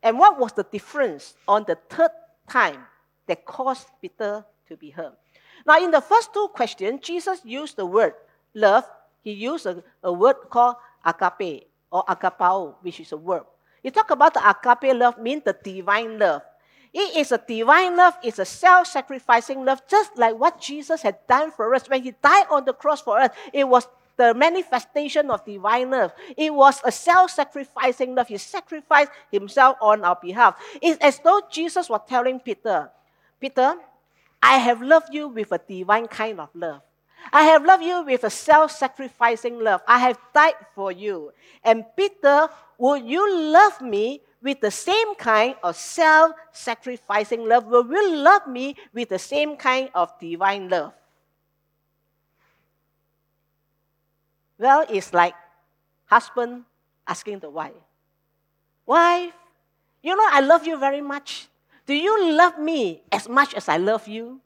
And 0.03 0.19
what 0.19 0.39
was 0.39 0.53
the 0.53 0.65
difference 0.65 1.35
on 1.49 1.65
the 1.67 1.77
third 1.89 2.11
time 2.49 2.85
that 3.27 3.45
caused 3.45 3.89
Peter 4.01 4.45
to 4.69 4.77
be 4.77 4.91
hurt? 4.91 5.19
Now, 5.67 5.83
in 5.83 5.91
the 5.91 6.01
first 6.01 6.33
two 6.33 6.49
questions, 6.55 7.01
Jesus 7.03 7.41
used 7.45 7.77
the 7.77 7.87
word 7.87 8.15
love. 8.55 8.85
He 9.23 9.33
used 9.33 9.67
a, 9.67 9.83
a 10.03 10.13
word 10.13 10.37
called 10.49 10.77
agape 11.05 11.69
or 11.91 12.05
agapao, 12.05 12.75
which 12.83 13.01
is 13.01 13.13
a 13.13 13.17
verb. 13.17 13.47
He 13.83 13.91
talked 13.91 14.11
about 14.11 14.35
the 14.35 14.43
agape 14.49 14.95
love 14.97 15.19
means 15.19 15.43
the 15.45 15.57
divine 15.63 16.19
love. 16.19 16.43
It 16.93 17.17
is 17.17 17.33
a 17.33 17.39
divine 17.39 17.97
love, 17.97 18.15
it's 18.23 18.39
a 18.39 18.45
self 18.45 18.87
sacrificing 18.87 19.65
love, 19.65 19.83
just 19.89 20.17
like 20.17 20.39
what 20.39 20.61
Jesus 20.61 21.03
had 21.03 21.19
done 21.27 21.51
for 21.51 21.75
us 21.75 21.89
when 21.89 22.03
he 22.03 22.13
died 22.23 22.47
on 22.51 22.65
the 22.65 22.73
cross 22.73 23.01
for 23.01 23.19
us. 23.19 23.31
It 23.53 23.69
was 23.69 23.87
the 24.17 24.35
manifestation 24.35 25.31
of 25.31 25.45
divine 25.45 25.91
love. 25.91 26.13
It 26.37 26.53
was 26.53 26.81
a 26.85 26.93
self 26.93 27.31
sacrificing 27.31 28.15
love. 28.15 28.29
He 28.29 28.39
sacrificed 28.39 29.11
himself 29.31 29.77
on 29.81 30.05
our 30.05 30.19
behalf. 30.21 30.57
It's 30.81 30.99
as 31.03 31.19
though 31.21 31.43
Jesus 31.51 31.89
was 31.89 32.01
telling 32.09 32.41
Peter, 32.41 32.91
Peter, 33.41 33.75
I 34.43 34.59
have 34.59 34.81
loved 34.81 35.13
you 35.13 35.29
with 35.29 35.53
a 35.53 35.59
divine 35.59 36.07
kind 36.09 36.41
of 36.41 36.51
love. 36.55 36.83
I 37.33 37.43
have 37.45 37.65
loved 37.65 37.85
you 37.85 38.05
with 38.05 38.25
a 38.25 38.31
self 38.31 38.71
sacrificing 38.73 39.61
love. 39.61 39.83
I 39.87 39.99
have 39.99 40.19
died 40.35 40.55
for 40.75 40.93
you. 40.93 41.33
And 41.65 41.85
Peter, 41.97 42.49
will 42.79 42.97
you 42.97 43.53
love 43.53 43.81
me 43.81 44.21
with 44.43 44.61
the 44.61 44.71
same 44.71 45.15
kind 45.17 45.57
of 45.63 45.77
self 45.77 46.33
sacrificing 46.53 47.49
love? 47.49 47.67
Will 47.67 47.87
you 47.91 48.17
love 48.17 48.47
me 48.47 48.77
with 48.93 49.09
the 49.09 49.19
same 49.19 49.57
kind 49.57 49.91
of 49.95 50.13
divine 50.21 50.69
love? 50.69 50.93
Well, 54.59 54.87
it's 54.89 55.13
like 55.13 55.35
husband 56.07 56.65
asking 57.07 57.41
the 57.41 57.51
wife, 57.51 57.73
Wife, 58.87 59.33
you 60.03 60.15
know 60.15 60.29
I 60.31 60.41
love 60.41 60.67
you 60.67 60.79
very 60.79 61.01
much. 61.01 61.49
Do 61.87 61.95
you 61.95 62.33
love 62.33 62.59
me 62.59 63.03
as 63.11 63.29
much 63.29 63.55
as 63.55 63.69
I 63.69 63.77
love 63.77 64.07
you? 64.07 64.41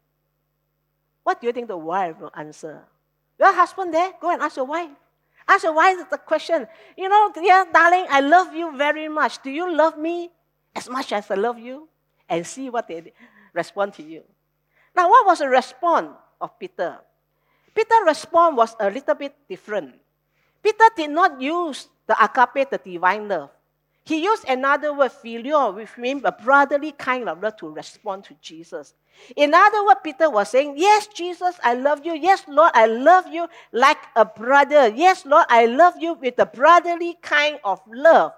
What 1.23 1.41
do 1.41 1.47
you 1.47 1.53
think 1.53 1.69
the 1.69 1.77
wife 1.77 2.19
will 2.21 2.33
answer? 2.35 2.85
Your 3.39 3.53
husband 3.55 3.95
there, 3.95 4.12
go 4.21 4.31
and 4.31 4.43
ask 4.43 4.57
your 4.57 4.67
wife. 4.67 4.91
Ask 5.49 5.65
your 5.65 5.75
wife 5.75 5.99
the 6.11 6.19
question. 6.19 6.67
You 6.97 7.09
know, 7.09 7.33
dear 7.35 7.67
darling, 7.73 8.07
I 8.11 8.21
love 8.21 8.55
you 8.55 8.77
very 8.77 9.09
much. 9.09 9.43
Do 9.43 9.50
you 9.50 9.75
love 9.75 9.99
me 9.99 10.31
as 10.77 10.89
much 10.89 11.12
as 11.12 11.31
I 11.31 11.35
love 11.35 11.59
you? 11.59 11.89
And 12.29 12.47
see 12.47 12.71
what 12.71 12.87
they 12.87 13.12
respond 13.53 13.95
to 13.95 14.03
you. 14.03 14.23
Now, 14.95 15.09
what 15.09 15.27
was 15.27 15.39
the 15.41 15.49
response 15.49 16.11
of 16.41 16.59
Peter? 16.59 16.99
Peter's 17.75 18.07
response 18.07 18.57
was 18.57 18.77
a 18.79 18.91
little 18.91 19.15
bit 19.15 19.35
different. 19.49 19.95
Peter 20.62 20.85
did 20.97 21.11
not 21.11 21.41
use 21.41 21.89
the 22.07 22.17
agape, 22.23 22.71
the 22.71 22.79
divine 22.79 23.27
love. 23.29 23.50
He 24.11 24.25
used 24.25 24.45
another 24.49 24.93
word, 24.93 25.12
phileo, 25.12 25.73
which 25.73 25.97
means 25.97 26.23
a 26.25 26.33
brotherly 26.33 26.90
kind 26.90 27.29
of 27.29 27.40
love 27.40 27.57
to 27.59 27.69
respond 27.69 28.25
to 28.25 28.35
Jesus. 28.43 28.95
In 29.37 29.55
other 29.55 29.87
words, 29.87 30.00
Peter 30.02 30.29
was 30.29 30.49
saying, 30.49 30.75
Yes, 30.76 31.07
Jesus, 31.07 31.55
I 31.62 31.75
love 31.75 32.05
you. 32.05 32.14
Yes, 32.14 32.43
Lord, 32.49 32.73
I 32.75 32.87
love 32.87 33.29
you 33.29 33.47
like 33.71 34.02
a 34.17 34.25
brother. 34.25 34.88
Yes, 34.88 35.25
Lord, 35.25 35.47
I 35.49 35.67
love 35.67 35.95
you 36.00 36.14
with 36.14 36.37
a 36.40 36.47
brotherly 36.47 37.19
kind 37.23 37.61
of 37.62 37.81
love. 37.87 38.33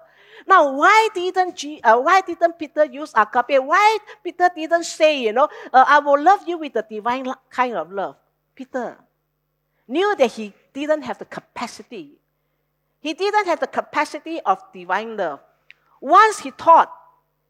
Now, 0.47 0.77
why 0.77 1.09
didn't 1.15 1.55
G, 1.55 1.81
uh, 1.83 1.97
why 1.97 2.21
didn't 2.21 2.59
Peter 2.59 2.85
use 2.85 3.11
agape? 3.15 3.57
Why 3.63 3.97
Peter 4.23 4.51
didn't 4.55 4.83
say, 4.83 5.23
you 5.23 5.33
know, 5.33 5.49
uh, 5.73 5.85
I 5.87 5.97
will 5.97 6.21
love 6.21 6.41
you 6.45 6.59
with 6.59 6.75
a 6.75 6.85
divine 6.87 7.33
kind 7.49 7.73
of 7.73 7.91
love? 7.91 8.15
Peter 8.53 8.95
knew 9.87 10.15
that 10.17 10.33
he 10.33 10.53
didn't 10.71 11.01
have 11.01 11.17
the 11.17 11.25
capacity. 11.25 12.11
He 13.01 13.15
didn't 13.15 13.47
have 13.47 13.59
the 13.59 13.65
capacity 13.65 14.39
of 14.41 14.61
divine 14.71 15.17
love. 15.17 15.39
Once 16.03 16.39
he 16.39 16.51
thought 16.51 16.91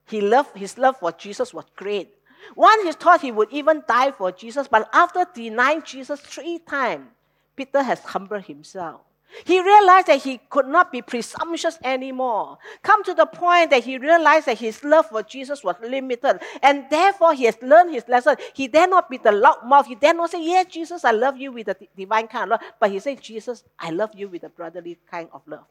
he 0.06 0.22
loved, 0.22 0.56
his 0.56 0.78
love 0.78 0.96
for 0.98 1.12
Jesus 1.12 1.56
was 1.56 1.66
great. 1.76 2.14
Once 2.56 2.84
he 2.84 2.92
thought 2.92 3.20
he 3.20 3.32
would 3.32 3.52
even 3.52 3.82
die 3.88 4.12
for 4.12 4.32
Jesus, 4.32 4.68
but 4.68 4.88
after 4.94 5.26
denying 5.34 5.82
Jesus 5.82 6.20
three 6.20 6.60
times, 6.60 7.08
Peter 7.56 7.82
has 7.82 8.00
humbled 8.02 8.44
himself. 8.44 9.02
He 9.44 9.60
realized 9.60 10.06
that 10.06 10.22
he 10.22 10.40
could 10.52 10.68
not 10.68 10.92
be 10.92 11.02
presumptuous 11.02 11.80
anymore. 11.84 12.60
Come 12.84 13.04
to 13.06 13.16
the 13.16 13.26
point 13.26 13.72
that 13.72 13.84
he 13.84 13.98
realized 13.98 14.46
that 14.46 14.60
his 14.60 14.84
love 14.84 15.08
for 15.08 15.24
Jesus 15.24 15.64
was 15.64 15.76
limited. 15.82 16.40
And 16.62 16.86
therefore, 16.92 17.34
he 17.34 17.46
has 17.46 17.58
learned 17.60 17.92
his 17.92 18.08
lesson. 18.08 18.36
He 18.54 18.68
dare 18.68 18.88
not 18.88 19.10
be 19.10 19.18
the 19.18 19.32
loud 19.32 19.66
mouth. 19.66 19.88
He 19.88 19.96
dare 19.96 20.14
not 20.14 20.30
say, 20.30 20.46
Yes, 20.46 20.68
Jesus, 20.68 21.04
I 21.04 21.12
love 21.12 21.38
you 21.38 21.52
with 21.52 21.70
a 21.70 21.78
divine 21.98 22.28
kind 22.28 22.44
of 22.44 22.50
love. 22.52 22.72
But 22.80 22.92
he 22.92 23.00
said, 23.00 23.20
Jesus, 23.20 23.64
I 23.80 23.90
love 23.90 24.12
you 24.14 24.30
with 24.30 24.44
a 24.44 24.50
brotherly 24.50 25.00
kind 25.10 25.30
of 25.34 25.42
love. 25.48 25.66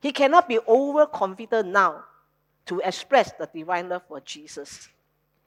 He 0.00 0.12
cannot 0.12 0.48
be 0.48 0.58
overconfident 0.66 1.68
now 1.68 2.04
to 2.66 2.80
express 2.80 3.32
the 3.32 3.48
divine 3.52 3.88
love 3.88 4.02
for 4.08 4.20
Jesus. 4.20 4.88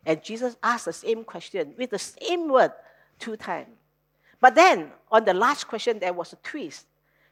And 0.05 0.23
Jesus 0.23 0.57
asked 0.61 0.85
the 0.85 0.93
same 0.93 1.23
question 1.23 1.73
with 1.77 1.89
the 1.89 1.99
same 1.99 2.49
word 2.49 2.71
two 3.19 3.35
times. 3.35 3.69
But 4.39 4.55
then, 4.55 4.91
on 5.09 5.23
the 5.23 5.33
last 5.33 5.67
question, 5.67 5.99
there 5.99 6.13
was 6.13 6.33
a 6.33 6.35
twist. 6.37 6.85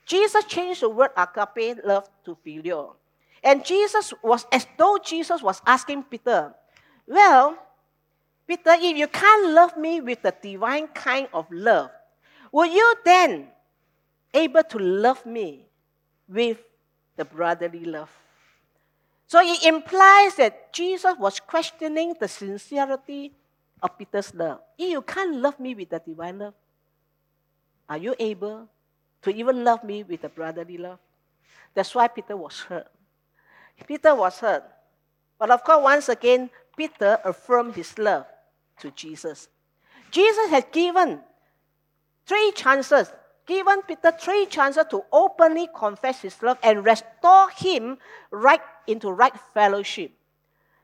Jesus 0.05 0.45
changed 0.45 0.81
the 0.81 0.89
word 0.89 1.11
agape 1.17 1.77
love 1.83 2.09
to 2.25 2.37
phileo. 2.45 2.93
And 3.43 3.65
Jesus 3.65 4.13
was 4.23 4.45
as 4.51 4.65
though 4.77 4.97
Jesus 5.03 5.41
was 5.41 5.61
asking 5.65 6.03
Peter, 6.03 6.53
Well, 7.05 7.57
Peter, 8.47 8.71
if 8.79 8.97
you 8.97 9.07
can't 9.07 9.51
love 9.51 9.77
me 9.77 10.01
with 10.01 10.21
the 10.21 10.33
divine 10.41 10.87
kind 10.87 11.27
of 11.33 11.45
love, 11.51 11.89
will 12.51 12.65
you 12.65 12.95
then 13.03 13.47
able 14.33 14.63
to 14.63 14.79
love 14.79 15.25
me 15.25 15.65
with 16.29 16.57
the 17.21 17.25
brotherly 17.25 17.86
love. 17.86 18.10
So 19.27 19.39
it 19.41 19.63
implies 19.63 20.36
that 20.41 20.73
Jesus 20.73 21.13
was 21.19 21.39
questioning 21.39 22.15
the 22.19 22.27
sincerity 22.27 23.31
of 23.81 23.95
Peter's 23.95 24.34
love. 24.34 24.60
If 24.75 24.89
you 24.89 25.01
can't 25.03 25.36
love 25.36 25.60
me 25.60 25.75
with 25.75 25.91
the 25.91 25.99
divine 25.99 26.39
love, 26.39 26.55
are 27.88 27.97
you 27.97 28.15
able 28.17 28.67
to 29.21 29.29
even 29.29 29.63
love 29.63 29.84
me 29.84 30.01
with 30.01 30.23
the 30.23 30.29
brotherly 30.29 30.79
love? 30.79 30.97
That's 31.75 31.93
why 31.93 32.07
Peter 32.07 32.36
was 32.36 32.60
hurt. 32.62 32.89
Peter 33.88 34.15
was 34.15 34.39
hurt. 34.39 34.63
But 35.38 35.51
of 35.51 35.63
course, 35.63 35.84
once 35.84 36.10
again, 36.10 36.49
Peter 36.75 37.19
affirmed 37.23 37.75
his 37.75 37.97
love 37.99 38.25
to 38.79 38.89
Jesus. 38.91 39.47
Jesus 40.10 40.49
had 40.49 40.71
given 40.71 41.19
three 42.25 42.51
chances 42.55 43.13
given 43.51 43.81
Peter 43.81 44.11
three 44.17 44.45
chances 44.45 44.85
to 44.89 45.03
openly 45.11 45.67
confess 45.75 46.21
his 46.21 46.41
love 46.41 46.57
and 46.63 46.85
restore 46.85 47.49
him 47.49 47.97
right 48.31 48.61
into 48.87 49.11
right 49.11 49.37
fellowship. 49.53 50.11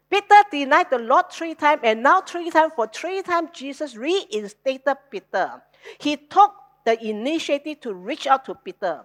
Peter 0.09 0.41
denied 0.51 0.89
the 0.89 0.99
Lord 0.99 1.31
three 1.31 1.55
times, 1.55 1.81
and 1.83 2.03
now 2.03 2.21
three 2.21 2.49
times, 2.49 2.73
for 2.75 2.87
three 2.87 3.21
times, 3.21 3.49
Jesus 3.53 3.95
reinstated 3.95 4.97
Peter. 5.09 5.61
He 5.99 6.17
took 6.17 6.53
the 6.85 7.01
initiative 7.05 7.79
to 7.81 7.93
reach 7.93 8.27
out 8.27 8.45
to 8.45 8.55
Peter. 8.55 9.03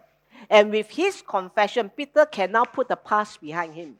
And 0.50 0.70
with 0.70 0.90
his 0.90 1.22
confession, 1.22 1.88
Peter 1.88 2.26
can 2.26 2.52
now 2.52 2.64
put 2.64 2.88
the 2.88 2.96
past 2.96 3.40
behind 3.40 3.74
him, 3.74 3.96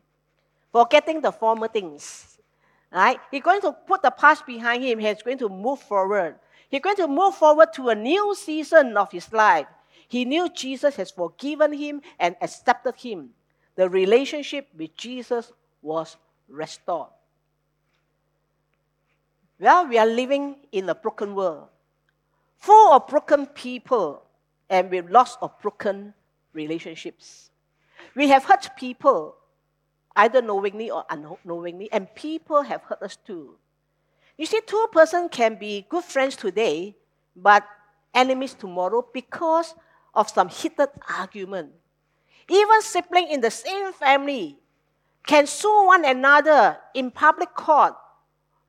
forgetting 0.72 1.20
the 1.20 1.30
former 1.30 1.68
things. 1.68 2.38
Right? 2.92 3.18
He's 3.30 3.42
going 3.42 3.60
to 3.62 3.72
put 3.72 4.02
the 4.02 4.10
past 4.10 4.44
behind 4.44 4.82
him. 4.84 4.98
He's 4.98 5.22
going 5.22 5.38
to 5.38 5.48
move 5.48 5.80
forward. 5.80 6.34
He's 6.72 6.80
going 6.80 6.96
to 6.96 7.06
move 7.06 7.34
forward 7.34 7.68
to 7.74 7.90
a 7.90 7.94
new 7.94 8.34
season 8.34 8.96
of 8.96 9.12
his 9.12 9.30
life. 9.30 9.66
He 10.08 10.24
knew 10.24 10.48
Jesus 10.48 10.96
has 10.96 11.10
forgiven 11.10 11.74
him 11.74 12.00
and 12.18 12.34
accepted 12.40 12.96
him. 12.96 13.28
The 13.76 13.90
relationship 13.90 14.68
with 14.74 14.96
Jesus 14.96 15.52
was 15.82 16.16
restored. 16.48 17.10
Well, 19.60 19.86
we 19.86 19.98
are 19.98 20.06
living 20.06 20.56
in 20.72 20.88
a 20.88 20.94
broken 20.94 21.34
world, 21.34 21.68
full 22.56 22.94
of 22.94 23.06
broken 23.06 23.46
people 23.46 24.22
and 24.70 24.90
with 24.90 25.10
lots 25.10 25.36
of 25.42 25.60
broken 25.60 26.14
relationships. 26.54 27.50
We 28.14 28.28
have 28.28 28.44
hurt 28.44 28.70
people, 28.78 29.36
either 30.16 30.40
knowingly 30.40 30.90
or 30.90 31.04
unknowingly, 31.10 31.92
and 31.92 32.12
people 32.14 32.62
have 32.62 32.80
hurt 32.80 33.02
us 33.02 33.16
too. 33.16 33.58
You 34.36 34.46
see, 34.46 34.60
two 34.66 34.86
persons 34.92 35.28
can 35.30 35.56
be 35.56 35.86
good 35.88 36.04
friends 36.04 36.36
today, 36.36 36.96
but 37.36 37.64
enemies 38.14 38.54
tomorrow 38.54 39.06
because 39.12 39.74
of 40.14 40.28
some 40.28 40.48
heated 40.48 40.88
argument. 41.18 41.72
Even 42.48 42.82
siblings 42.82 43.30
in 43.30 43.40
the 43.40 43.50
same 43.50 43.92
family 43.92 44.58
can 45.26 45.46
sue 45.46 45.86
one 45.86 46.04
another 46.04 46.78
in 46.94 47.10
public 47.10 47.54
court 47.54 47.94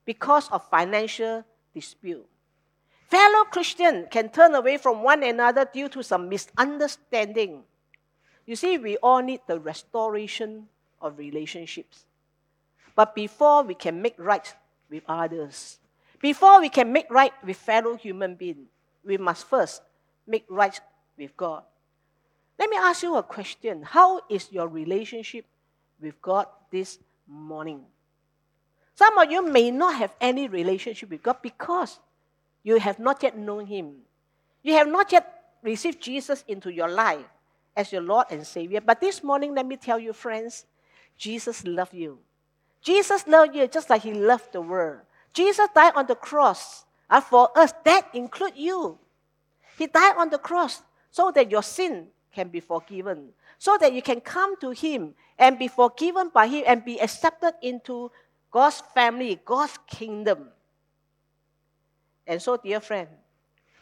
because 0.05 0.49
of 0.51 0.67
financial 0.69 1.43
dispute. 1.73 2.25
Fellow 3.09 3.45
Christians 3.45 4.07
can 4.09 4.29
turn 4.29 4.55
away 4.55 4.77
from 4.77 5.03
one 5.03 5.23
another 5.23 5.67
due 5.71 5.89
to 5.89 6.03
some 6.03 6.29
misunderstanding. 6.29 7.63
You 8.45 8.55
see, 8.55 8.77
we 8.77 8.97
all 8.97 9.21
need 9.21 9.41
the 9.47 9.59
restoration 9.59 10.67
of 11.01 11.17
relationships. 11.17 12.05
But 12.95 13.15
before 13.15 13.63
we 13.63 13.73
can 13.75 14.01
make 14.01 14.15
right 14.17 14.53
with 14.93 15.03
others. 15.09 15.79
Before 16.21 16.61
we 16.61 16.69
can 16.69 16.93
make 16.93 17.09
right 17.09 17.33
with 17.43 17.57
fellow 17.57 17.97
human 17.97 18.35
beings, 18.35 18.69
we 19.03 19.17
must 19.17 19.45
first 19.49 19.81
make 20.27 20.45
right 20.47 20.79
with 21.17 21.35
God. 21.35 21.63
Let 22.59 22.69
me 22.69 22.77
ask 22.77 23.01
you 23.01 23.17
a 23.17 23.23
question. 23.23 23.81
How 23.81 24.21
is 24.29 24.51
your 24.51 24.67
relationship 24.67 25.45
with 25.99 26.21
God 26.21 26.45
this 26.71 26.99
morning? 27.27 27.81
Some 28.95 29.17
of 29.17 29.31
you 29.31 29.45
may 29.45 29.71
not 29.71 29.95
have 29.95 30.13
any 30.21 30.47
relationship 30.47 31.09
with 31.09 31.23
God 31.23 31.37
because 31.41 31.99
you 32.61 32.77
have 32.77 32.99
not 32.99 33.23
yet 33.23 33.35
known 33.35 33.65
Him. 33.65 33.95
You 34.61 34.73
have 34.73 34.87
not 34.87 35.11
yet 35.11 35.27
received 35.63 35.99
Jesus 35.99 36.43
into 36.47 36.71
your 36.71 36.87
life 36.87 37.25
as 37.75 37.91
your 37.91 38.03
Lord 38.03 38.27
and 38.29 38.45
Savior. 38.45 38.79
But 38.79 39.01
this 39.01 39.23
morning, 39.23 39.55
let 39.55 39.65
me 39.65 39.75
tell 39.75 39.97
you, 39.97 40.13
friends, 40.13 40.65
Jesus 41.17 41.65
loves 41.65 41.93
you. 41.93 42.19
Jesus 42.83 43.25
loved 43.27 43.55
you 43.55 43.67
just 43.67 43.89
like 43.89 44.03
he 44.03 44.13
loved 44.13 44.51
the 44.51 44.61
world. 44.61 44.99
Jesus 45.33 45.67
died 45.73 45.93
on 45.95 46.05
the 46.05 46.15
cross 46.15 46.85
and 47.09 47.23
for 47.23 47.49
us. 47.57 47.73
That 47.85 48.09
includes 48.13 48.57
you. 48.57 48.99
He 49.77 49.87
died 49.87 50.15
on 50.17 50.29
the 50.29 50.37
cross 50.37 50.83
so 51.09 51.31
that 51.31 51.49
your 51.49 51.63
sin 51.63 52.07
can 52.33 52.49
be 52.49 52.59
forgiven, 52.59 53.29
so 53.57 53.77
that 53.79 53.93
you 53.93 54.01
can 54.01 54.19
come 54.19 54.59
to 54.59 54.71
him 54.71 55.13
and 55.39 55.57
be 55.57 55.67
forgiven 55.67 56.29
by 56.33 56.47
him 56.47 56.63
and 56.67 56.83
be 56.83 56.99
accepted 56.99 57.53
into 57.61 58.11
God's 58.51 58.81
family, 58.93 59.39
God's 59.45 59.77
kingdom. 59.87 60.49
And 62.27 62.41
so, 62.41 62.57
dear 62.57 62.79
friend, 62.79 63.07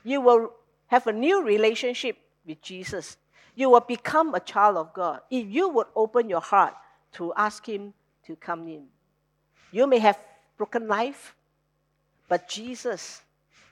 you 0.03 0.21
will 0.21 0.53
have 0.87 1.07
a 1.07 1.13
new 1.13 1.43
relationship 1.43 2.17
with 2.45 2.61
Jesus, 2.61 3.17
you 3.55 3.69
will 3.69 3.81
become 3.81 4.33
a 4.33 4.39
child 4.39 4.77
of 4.77 4.93
God 4.93 5.21
if 5.29 5.47
you 5.47 5.69
would 5.69 5.87
open 5.95 6.29
your 6.29 6.41
heart 6.41 6.73
to 7.13 7.33
ask 7.35 7.65
Him 7.67 7.93
to 8.27 8.35
come 8.35 8.67
in. 8.67 8.85
You 9.71 9.87
may 9.87 9.99
have 9.99 10.19
broken 10.57 10.87
life, 10.87 11.35
but 12.27 12.47
Jesus 12.47 13.21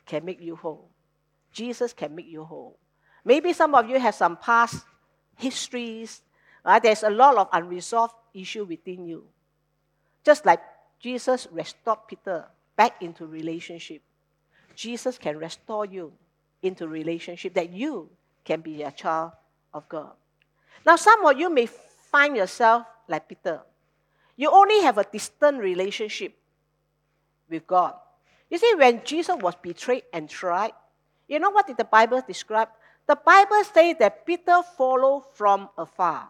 can 0.06 0.26
make 0.26 0.42
you 0.42 0.56
whole. 0.56 0.90
Jesus 1.52 1.94
can 1.94 2.16
make 2.16 2.28
you 2.28 2.44
whole. 2.44 2.78
Maybe 3.26 3.54
some 3.54 3.76
of 3.76 3.90
you 3.90 4.00
have 4.00 4.16
some 4.16 4.38
past 4.38 4.84
histories. 5.36 6.22
Right? 6.66 6.82
There's 6.82 7.04
a 7.04 7.10
lot 7.10 7.38
of 7.38 7.48
unresolved 7.52 8.14
issue 8.34 8.66
within 8.66 9.06
you. 9.06 9.26
Just 10.24 10.46
like 10.46 10.62
Jesus 11.00 11.48
restored 11.52 12.00
Peter 12.08 12.46
back 12.76 13.02
into 13.02 13.26
relationship. 13.26 14.02
Jesus 14.76 15.18
can 15.18 15.38
restore 15.38 15.86
you 15.86 16.14
into 16.62 16.88
relationship 16.88 17.54
that 17.54 17.72
you 17.72 18.10
can 18.44 18.62
be 18.62 18.84
a 18.84 18.92
child 18.92 19.32
of 19.74 19.88
God. 19.90 20.12
Now, 20.86 20.96
some 20.96 21.26
of 21.26 21.38
you 21.38 21.50
may 21.50 21.66
find 21.66 22.36
yourself 22.36 22.86
like 23.08 23.28
Peter. 23.28 23.62
You 24.40 24.50
only 24.52 24.80
have 24.84 24.98
a 24.98 25.04
distant 25.04 25.60
relationship 25.60 26.34
with 27.50 27.68
God. 27.68 27.96
You 28.50 28.58
see, 28.58 28.74
when 28.78 29.02
Jesus 29.04 29.36
was 29.36 29.56
betrayed 29.62 30.04
and 30.14 30.30
tried, 30.30 30.72
you 31.28 31.40
know 31.40 31.50
what 31.50 31.68
did 31.68 31.76
the 31.76 31.84
Bible 31.84 32.24
describe? 32.26 32.70
The 33.06 33.18
Bible 33.18 33.62
says 33.66 33.98
that 34.00 34.26
Peter 34.26 34.62
followed 34.78 35.26
from 35.34 35.68
afar. 35.78 36.30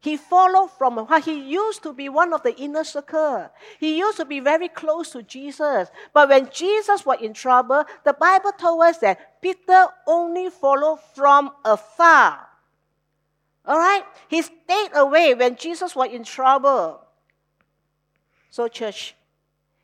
He 0.00 0.16
followed 0.16 0.72
from 0.76 0.98
afar. 0.98 1.20
He 1.20 1.48
used 1.48 1.84
to 1.84 1.92
be 1.92 2.08
one 2.08 2.32
of 2.32 2.42
the 2.42 2.56
inner 2.56 2.82
circle. 2.82 3.50
He 3.78 3.98
used 3.98 4.16
to 4.16 4.24
be 4.24 4.40
very 4.40 4.66
close 4.66 5.10
to 5.10 5.22
Jesus. 5.22 5.88
But 6.12 6.28
when 6.28 6.50
Jesus 6.50 7.06
was 7.06 7.18
in 7.22 7.34
trouble, 7.34 7.84
the 8.02 8.14
Bible 8.14 8.50
told 8.58 8.82
us 8.82 8.98
that 8.98 9.40
Peter 9.40 9.86
only 10.08 10.50
followed 10.50 10.98
from 11.14 11.52
afar. 11.64 12.48
All 13.66 13.78
right? 13.78 14.04
He 14.28 14.42
stayed 14.42 14.90
away 14.94 15.34
when 15.34 15.56
Jesus 15.56 15.96
was 15.96 16.12
in 16.12 16.24
trouble. 16.24 17.00
So, 18.50 18.68
church, 18.68 19.14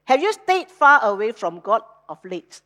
have 0.05 0.23
you 0.23 0.33
stayed 0.33 0.69
far 0.69 1.03
away 1.05 1.33
from 1.33 1.61
God 1.61 1.83
of 2.09 2.19
late? 2.25 2.61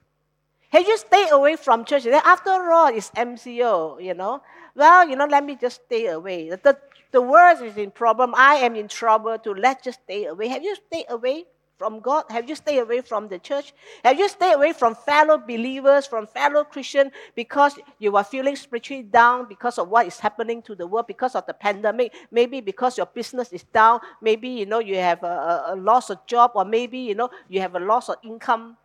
Have 0.71 0.87
you 0.87 0.99
stayed 0.99 1.31
away 1.31 1.57
from 1.57 1.85
church? 1.85 2.07
After 2.07 2.51
all, 2.51 2.89
it's 2.89 3.11
MCO, 3.11 4.03
you 4.03 4.15
know. 4.15 4.43
Well, 4.75 5.09
you 5.09 5.17
know, 5.17 5.27
let 5.27 5.45
me 5.45 5.57
just 5.57 5.83
stay 5.87 6.07
away. 6.07 6.51
The, 6.51 6.77
the 7.13 7.23
world 7.23 7.63
is 7.63 7.77
in 7.77 7.91
problem. 7.91 8.35
I 8.37 8.57
am 8.57 8.77
in 8.77 8.89
trouble 8.89 9.39
to 9.39 9.53
let's 9.53 9.85
just 9.85 10.01
stay 10.05 10.27
away. 10.27 10.49
Have 10.49 10.63
you 10.63 10.77
stayed 10.77 11.07
away 11.09 11.45
from 11.79 12.01
God? 12.01 12.25
Have 12.31 12.49
you 12.49 12.55
stayed 12.55 12.79
away 12.79 13.01
from 13.01 13.29
the 13.29 13.39
church? 13.39 13.73
Have 14.05 14.19
you 14.19 14.29
stayed 14.29 14.55
away 14.55 14.73
from 14.73 14.95
fellow 14.95 15.39
believers, 15.39 16.07
from 16.07 16.27
fellow 16.27 16.65
Christians 16.65 17.13
because 17.35 17.79
you 17.99 18.17
are 18.17 18.25
feeling 18.25 18.57
spiritually 18.57 19.03
down 19.03 19.47
because 19.49 19.79
of 19.79 19.89
what 19.89 20.07
is 20.07 20.19
happening 20.19 20.63
to 20.63 20.75
the 20.75 20.87
world, 20.87 21.07
because 21.07 21.35
of 21.35 21.47
the 21.47 21.55
pandemic, 21.55 22.13
maybe 22.31 22.61
because 22.61 22.97
your 22.97 23.07
business 23.07 23.53
is 23.53 23.63
down, 23.65 24.01
maybe 24.21 24.49
you 24.49 24.67
know 24.67 24.79
you 24.79 24.97
have 24.97 25.23
a, 25.23 25.65
a, 25.69 25.77
loss 25.77 26.11
of 26.11 26.27
job, 26.27 26.53
or 26.55 26.65
maybe 26.65 26.99
you 26.99 27.15
know 27.15 27.31
you 27.49 27.61
have 27.61 27.75
a 27.75 27.81
loss 27.81 28.09
of 28.09 28.17
income. 28.25 28.77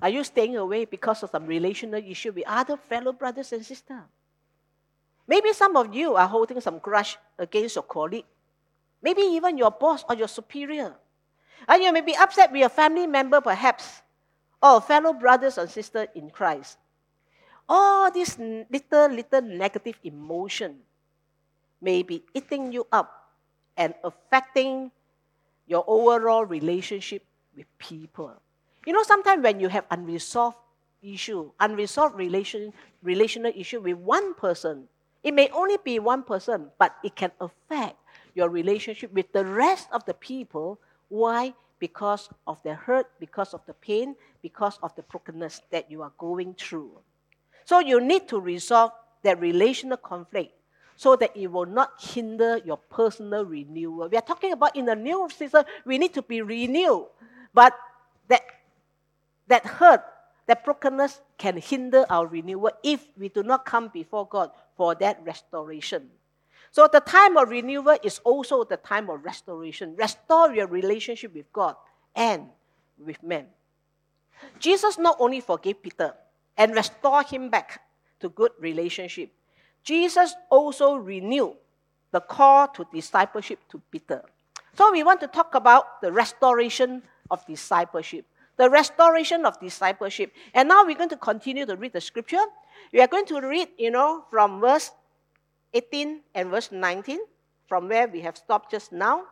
Are 0.00 0.08
you 0.08 0.22
staying 0.22 0.56
away 0.56 0.84
because 0.84 1.22
of 1.22 1.30
some 1.30 1.46
relational 1.46 2.02
issue 2.04 2.32
with 2.32 2.44
other 2.46 2.76
fellow 2.76 3.12
brothers 3.12 3.52
and 3.52 3.64
sisters? 3.64 4.02
Maybe 5.26 5.52
some 5.52 5.76
of 5.76 5.94
you 5.94 6.14
are 6.14 6.26
holding 6.26 6.60
some 6.60 6.78
grudge 6.78 7.18
against 7.38 7.74
your 7.74 7.82
colleague 7.82 8.24
Maybe 9.02 9.22
even 9.22 9.58
your 9.58 9.70
boss 9.70 10.04
or 10.08 10.14
your 10.14 10.28
superior. 10.28 10.96
And 11.66 11.82
you 11.82 11.92
may 11.92 12.00
be 12.00 12.16
upset 12.16 12.52
with 12.52 12.64
a 12.64 12.68
family 12.68 13.06
member, 13.06 13.40
perhaps, 13.40 14.02
or 14.62 14.80
fellow 14.80 15.12
brothers 15.12 15.58
and 15.58 15.70
sisters 15.70 16.08
in 16.14 16.30
Christ. 16.30 16.78
All 17.68 18.10
this 18.10 18.38
little, 18.38 19.08
little 19.08 19.42
negative 19.42 19.98
emotion 20.02 20.78
may 21.80 22.02
be 22.02 22.24
eating 22.34 22.72
you 22.72 22.86
up 22.90 23.30
and 23.76 23.94
affecting 24.02 24.90
your 25.66 25.84
overall 25.86 26.44
relationship 26.44 27.22
with 27.54 27.66
people. 27.78 28.32
You 28.86 28.92
know, 28.94 29.02
sometimes 29.02 29.42
when 29.42 29.60
you 29.60 29.68
have 29.68 29.84
unresolved 29.90 30.56
issue, 31.02 31.52
unresolved 31.60 32.16
relation, 32.16 32.72
relational 33.02 33.52
issue 33.54 33.80
with 33.80 33.98
one 33.98 34.34
person, 34.34 34.88
it 35.22 35.34
may 35.34 35.50
only 35.50 35.76
be 35.84 35.98
one 35.98 36.22
person, 36.22 36.70
but 36.78 36.96
it 37.04 37.14
can 37.14 37.30
affect 37.40 37.97
your 38.38 38.48
relationship 38.48 39.12
with 39.12 39.32
the 39.32 39.44
rest 39.44 39.88
of 39.92 40.04
the 40.06 40.14
people. 40.14 40.80
Why? 41.08 41.52
Because 41.80 42.30
of 42.46 42.62
the 42.62 42.74
hurt, 42.74 43.10
because 43.18 43.52
of 43.52 43.60
the 43.66 43.74
pain, 43.74 44.14
because 44.40 44.78
of 44.82 44.94
the 44.94 45.02
brokenness 45.02 45.60
that 45.70 45.90
you 45.90 46.02
are 46.02 46.12
going 46.16 46.54
through. 46.54 46.92
So 47.64 47.80
you 47.80 48.00
need 48.00 48.28
to 48.28 48.40
resolve 48.40 48.92
that 49.24 49.40
relational 49.40 49.98
conflict 49.98 50.54
so 50.94 51.16
that 51.16 51.36
it 51.36 51.48
will 51.50 51.66
not 51.66 51.92
hinder 52.00 52.58
your 52.64 52.78
personal 52.78 53.44
renewal. 53.44 54.08
We 54.08 54.16
are 54.16 54.22
talking 54.22 54.52
about 54.52 54.74
in 54.76 54.86
the 54.86 54.96
new 54.96 55.28
season, 55.36 55.64
we 55.84 55.98
need 55.98 56.14
to 56.14 56.22
be 56.22 56.40
renewed. 56.40 57.06
But 57.52 57.74
that, 58.28 58.42
that 59.48 59.66
hurt, 59.66 60.02
that 60.46 60.64
brokenness 60.64 61.20
can 61.36 61.56
hinder 61.56 62.06
our 62.08 62.26
renewal 62.26 62.70
if 62.82 63.06
we 63.16 63.28
do 63.28 63.42
not 63.42 63.66
come 63.66 63.88
before 63.88 64.26
God 64.26 64.50
for 64.76 64.94
that 64.96 65.20
restoration. 65.24 66.08
So 66.70 66.88
the 66.90 67.00
time 67.00 67.36
of 67.36 67.48
renewal 67.48 67.96
is 68.02 68.20
also 68.24 68.64
the 68.64 68.76
time 68.76 69.08
of 69.10 69.24
restoration. 69.24 69.96
Restore 69.96 70.54
your 70.54 70.66
relationship 70.66 71.34
with 71.34 71.52
God 71.52 71.76
and 72.14 72.48
with 72.98 73.22
men. 73.22 73.46
Jesus 74.58 74.98
not 74.98 75.16
only 75.18 75.40
forgave 75.40 75.82
Peter 75.82 76.14
and 76.56 76.74
restored 76.74 77.26
him 77.26 77.50
back 77.50 77.80
to 78.20 78.28
good 78.28 78.52
relationship, 78.60 79.30
Jesus 79.82 80.34
also 80.50 80.96
renewed 80.96 81.56
the 82.10 82.20
call 82.20 82.68
to 82.68 82.86
discipleship 82.92 83.60
to 83.70 83.80
Peter. 83.90 84.22
So 84.74 84.92
we 84.92 85.02
want 85.02 85.20
to 85.20 85.26
talk 85.26 85.54
about 85.54 86.00
the 86.00 86.12
restoration 86.12 87.02
of 87.30 87.44
discipleship. 87.46 88.24
The 88.56 88.70
restoration 88.70 89.46
of 89.46 89.58
discipleship. 89.60 90.32
And 90.54 90.68
now 90.68 90.84
we're 90.84 90.96
going 90.96 91.08
to 91.10 91.16
continue 91.16 91.64
to 91.66 91.76
read 91.76 91.92
the 91.92 92.00
scripture. 92.00 92.42
We 92.92 93.00
are 93.00 93.06
going 93.06 93.26
to 93.26 93.40
read, 93.40 93.68
you 93.78 93.90
know, 93.90 94.24
from 94.30 94.60
verse 94.60 94.90
18 95.74 96.20
and 96.34 96.50
verse 96.50 96.70
19, 96.72 97.18
from 97.66 97.88
where 97.88 98.08
we 98.08 98.20
have 98.20 98.36
stopped 98.36 98.70
just 98.70 98.92
now. 98.92 99.24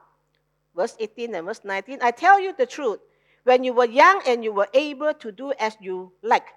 Verse 0.75 0.94
18 1.01 1.35
and 1.35 1.46
verse 1.46 1.62
19. 1.64 2.01
I 2.03 2.11
tell 2.11 2.38
you 2.40 2.55
the 2.57 2.66
truth. 2.66 3.01
When 3.44 3.64
you 3.64 3.72
were 3.72 3.87
young 3.87 4.22
and 4.27 4.42
you 4.44 4.53
were 4.53 4.68
able 4.75 5.14
to 5.14 5.33
do 5.33 5.53
as 5.59 5.77
you 5.81 6.12
like, 6.22 6.49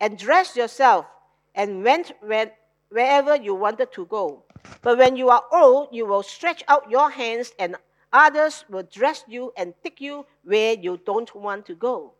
and 0.00 0.18
dress 0.18 0.56
yourself, 0.56 1.06
and 1.54 1.84
went 1.84 2.12
when, 2.20 2.50
wherever 2.88 3.36
you 3.36 3.54
wanted 3.54 3.92
to 3.92 4.06
go. 4.06 4.44
But 4.82 4.98
when 4.98 5.16
you 5.16 5.28
are 5.28 5.42
old, 5.52 5.88
you 5.92 6.06
will 6.06 6.22
stretch 6.22 6.64
out 6.68 6.90
your 6.90 7.10
hands, 7.10 7.52
and 7.58 7.76
others 8.12 8.64
will 8.68 8.84
dress 8.84 9.24
you 9.28 9.52
and 9.56 9.74
take 9.82 10.00
you 10.00 10.24
where 10.44 10.74
you 10.74 10.98
don't 11.04 11.32
want 11.34 11.66
to 11.66 11.74
go. 11.74 12.14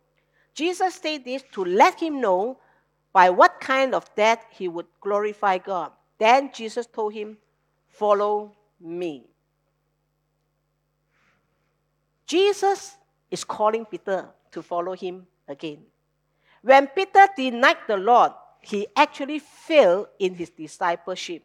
Jesus 0.53 0.95
said 0.95 1.25
this 1.25 1.43
to 1.53 1.65
let 1.65 1.99
him 1.99 2.21
know 2.21 2.59
by 3.13 3.29
what 3.29 3.59
kind 3.59 3.95
of 3.95 4.13
death 4.15 4.45
he 4.51 4.67
would 4.67 4.87
glorify 5.01 5.57
God. 5.57 5.91
Then 6.19 6.51
Jesus 6.53 6.85
told 6.85 7.13
him, 7.13 7.37
Follow 7.87 8.51
me. 8.79 9.25
Jesus 12.25 12.95
is 13.31 13.43
calling 13.43 13.85
Peter 13.85 14.29
to 14.51 14.61
follow 14.61 14.93
him 14.93 15.25
again. 15.47 15.79
When 16.61 16.87
Peter 16.87 17.27
denied 17.35 17.77
the 17.87 17.97
Lord, 17.97 18.33
he 18.61 18.87
actually 18.95 19.39
failed 19.39 20.07
in 20.19 20.35
his 20.35 20.49
discipleship. 20.49 21.43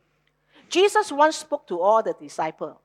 Jesus 0.68 1.10
once 1.10 1.36
spoke 1.36 1.66
to 1.68 1.80
all 1.80 2.02
the 2.02 2.14
disciples. 2.20 2.76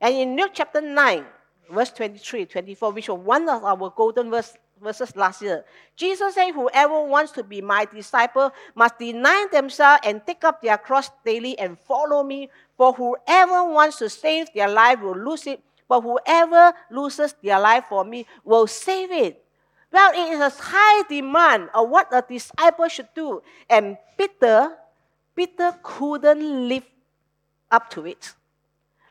And 0.00 0.14
in 0.14 0.36
Luke 0.36 0.52
chapter 0.54 0.80
9, 0.80 1.24
verse 1.70 1.90
23, 1.90 2.46
24, 2.46 2.92
which 2.92 3.08
was 3.08 3.18
one 3.18 3.48
of 3.48 3.64
our 3.64 3.92
golden 3.94 4.30
verse, 4.30 4.54
verses 4.80 5.14
last 5.16 5.42
year. 5.42 5.64
Jesus 5.96 6.34
said, 6.34 6.52
Whoever 6.52 7.02
wants 7.02 7.32
to 7.32 7.44
be 7.44 7.60
my 7.60 7.84
disciple 7.84 8.52
must 8.74 8.98
deny 8.98 9.46
themselves 9.52 10.00
and 10.04 10.24
take 10.26 10.44
up 10.44 10.60
their 10.62 10.78
cross 10.78 11.10
daily 11.24 11.58
and 11.58 11.78
follow 11.78 12.22
me. 12.22 12.48
For 12.76 12.92
whoever 12.92 13.64
wants 13.64 13.98
to 13.98 14.08
save 14.08 14.48
their 14.54 14.68
life 14.68 15.00
will 15.00 15.16
lose 15.16 15.46
it, 15.46 15.62
but 15.88 16.00
whoever 16.00 16.72
loses 16.90 17.34
their 17.42 17.60
life 17.60 17.84
for 17.88 18.04
me 18.04 18.26
will 18.44 18.66
save 18.66 19.10
it. 19.10 19.44
Well, 19.92 20.12
it 20.12 20.32
is 20.34 20.40
a 20.40 20.62
high 20.62 21.02
demand 21.08 21.68
of 21.74 21.88
what 21.88 22.08
a 22.12 22.22
disciple 22.26 22.88
should 22.88 23.08
do. 23.14 23.42
And 23.68 23.98
Peter, 24.16 24.72
Peter 25.34 25.74
couldn't 25.82 26.68
live 26.68 26.84
up 27.70 27.90
to 27.90 28.06
it. 28.06 28.34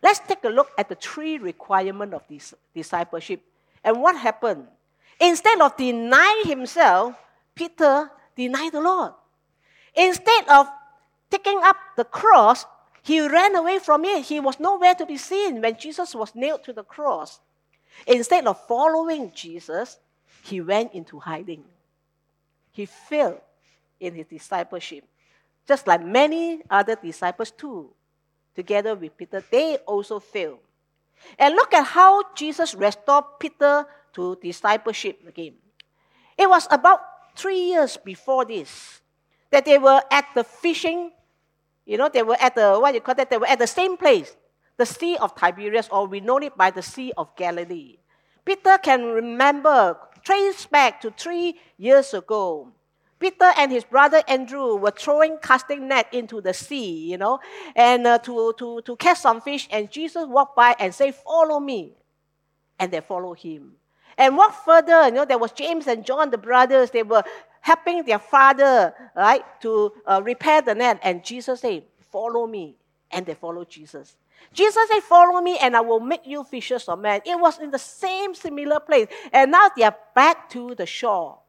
Let's 0.01 0.19
take 0.19 0.43
a 0.45 0.49
look 0.49 0.71
at 0.77 0.87
the 0.87 0.95
three 0.95 1.37
requirements 1.37 2.15
of 2.15 2.23
this 2.29 2.53
discipleship. 2.73 3.41
And 3.83 4.01
what 4.01 4.15
happened? 4.15 4.67
Instead 5.19 5.59
of 5.61 5.75
denying 5.75 6.45
himself, 6.45 7.15
Peter 7.53 8.09
denied 8.35 8.71
the 8.71 8.81
Lord. 8.81 9.13
Instead 9.95 10.47
of 10.47 10.67
taking 11.29 11.59
up 11.63 11.75
the 11.97 12.05
cross, 12.05 12.65
he 13.01 13.27
ran 13.27 13.55
away 13.55 13.79
from 13.79 14.05
it. 14.05 14.25
He 14.25 14.39
was 14.39 14.59
nowhere 14.59 14.95
to 14.95 15.05
be 15.05 15.17
seen 15.17 15.61
when 15.61 15.77
Jesus 15.77 16.15
was 16.15 16.35
nailed 16.35 16.63
to 16.63 16.73
the 16.73 16.83
cross. 16.83 17.39
Instead 18.07 18.47
of 18.47 18.65
following 18.67 19.31
Jesus, 19.33 19.99
he 20.43 20.61
went 20.61 20.93
into 20.93 21.19
hiding. 21.19 21.63
He 22.71 22.85
failed 22.85 23.41
in 23.99 24.15
his 24.15 24.27
discipleship, 24.27 25.03
just 25.67 25.85
like 25.85 26.05
many 26.05 26.61
other 26.69 26.95
disciples 26.95 27.51
too. 27.51 27.89
Together 28.55 28.95
with 28.95 29.17
Peter, 29.17 29.43
they 29.51 29.77
also 29.77 30.19
failed. 30.19 30.59
And 31.37 31.55
look 31.55 31.73
at 31.73 31.85
how 31.85 32.23
Jesus 32.35 32.73
restored 32.73 33.25
Peter 33.39 33.85
to 34.19 34.37
discipleship 34.43 35.23
again. 35.27 35.53
It 36.37 36.49
was 36.49 36.67
about 36.69 36.99
three 37.35 37.71
years 37.71 37.95
before 37.95 38.43
this 38.43 39.01
that 39.51 39.65
they 39.65 39.77
were 39.77 40.01
at 40.11 40.25
the 40.35 40.43
fishing, 40.43 41.11
you 41.85 41.97
know, 41.97 42.09
they 42.11 42.21
were 42.21 42.37
at 42.39 42.53
the, 42.53 42.77
what 42.77 42.93
you 42.93 43.01
call 43.01 43.15
that, 43.15 43.29
they 43.29 43.37
were 43.37 43.47
at 43.47 43.57
the 43.57 43.67
same 43.67 43.97
place, 43.97 44.35
the 44.77 44.85
Sea 44.85 45.17
of 45.17 45.33
Tiberias, 45.35 45.89
or 45.89 46.05
we 46.05 46.19
know 46.19 46.37
it 46.37 46.55
by 46.55 46.69
the 46.69 46.83
Sea 46.83 47.13
of 47.17 47.35
Galilee. 47.35 47.97
Peter 48.45 48.77
can 48.77 49.05
remember, 49.05 49.97
trace 50.23 50.67
back 50.67 51.01
to 51.01 51.11
three 51.11 51.55
years 51.77 52.13
ago. 52.13 52.71
Peter 53.17 53.51
and 53.57 53.71
his 53.71 53.83
brother 53.83 54.21
Andrew 54.27 54.75
were 54.75 54.91
throwing 54.91 55.37
casting 55.41 55.87
net 55.87 56.07
into 56.13 56.41
the 56.41 56.53
sea, 56.53 57.09
you 57.09 57.17
know, 57.17 57.39
and 57.75 58.05
uh, 58.05 58.17
to, 58.19 58.53
to, 58.57 58.81
to 58.81 58.95
catch 58.95 59.19
some 59.19 59.41
fish. 59.41 59.67
And 59.71 59.91
Jesus 59.91 60.25
walked 60.27 60.55
by 60.55 60.75
and 60.79 60.93
said, 60.93 61.15
Follow 61.15 61.59
me. 61.59 61.93
And 62.77 62.91
they 62.93 63.01
followed 63.01 63.39
him. 63.39 63.78
And 64.19 64.35
walk 64.35 64.53
further, 64.65 65.05
you 65.05 65.13
know, 65.13 65.25
there 65.25 65.37
was 65.37 65.53
James 65.53 65.87
and 65.87 66.05
John, 66.05 66.29
the 66.29 66.37
brothers. 66.37 66.91
They 66.91 67.03
were 67.03 67.23
helping 67.61 68.03
their 68.03 68.19
father, 68.19 68.93
right, 69.15 69.43
to 69.61 69.93
uh, 70.05 70.21
repair 70.23 70.61
the 70.61 70.75
net. 70.75 70.99
And 71.01 71.23
Jesus 71.23 71.61
said, 71.61 71.83
Follow 72.11 72.45
me. 72.45 72.75
And 73.11 73.25
they 73.25 73.33
followed 73.33 73.69
Jesus. 73.69 74.17
Jesus 74.51 74.89
said, 74.89 75.01
Follow 75.03 75.39
me, 75.41 75.57
and 75.57 75.73
I 75.75 75.79
will 75.79 76.01
make 76.01 76.27
you 76.27 76.43
fishers 76.43 76.89
of 76.89 76.99
men. 76.99 77.21
It 77.25 77.39
was 77.39 77.59
in 77.59 77.71
the 77.71 77.79
same 77.79 78.35
similar 78.35 78.81
place. 78.81 79.07
And 79.31 79.51
now 79.51 79.69
they 79.75 79.83
are 79.83 79.95
back 80.13 80.49
to 80.49 80.75
the 80.75 80.85
shore. 80.85 81.39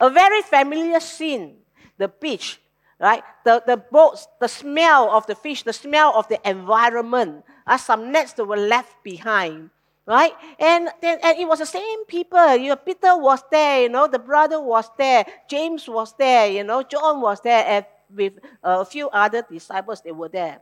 A 0.00 0.10
very 0.10 0.42
familiar 0.42 0.98
scene 0.98 1.58
the 1.98 2.08
beach, 2.08 2.60
right? 2.98 3.22
The, 3.44 3.62
the 3.64 3.76
boats, 3.76 4.26
the 4.40 4.48
smell 4.48 5.08
of 5.10 5.26
the 5.28 5.36
fish, 5.36 5.62
the 5.62 5.72
smell 5.72 6.12
of 6.16 6.26
the 6.26 6.40
environment. 6.48 7.44
Uh, 7.64 7.76
some 7.76 8.10
nets 8.10 8.32
that 8.32 8.44
were 8.44 8.56
left 8.56 9.04
behind 9.04 9.70
right? 10.06 10.32
And 10.58 10.88
then 11.00 11.18
and 11.22 11.38
it 11.38 11.46
was 11.46 11.60
the 11.60 11.66
same 11.66 12.04
people. 12.06 12.56
You 12.56 12.70
know, 12.70 12.76
Peter 12.76 13.16
was 13.16 13.42
there, 13.50 13.82
you 13.82 13.88
know, 13.88 14.06
the 14.06 14.18
brother 14.18 14.60
was 14.60 14.90
there, 14.98 15.24
James 15.48 15.88
was 15.88 16.14
there, 16.18 16.48
you 16.50 16.64
know, 16.64 16.82
John 16.82 17.20
was 17.20 17.40
there, 17.40 17.64
and 17.66 17.86
with 18.14 18.34
a 18.62 18.84
few 18.84 19.08
other 19.08 19.42
disciples, 19.50 20.02
they 20.02 20.12
were 20.12 20.28
there. 20.28 20.60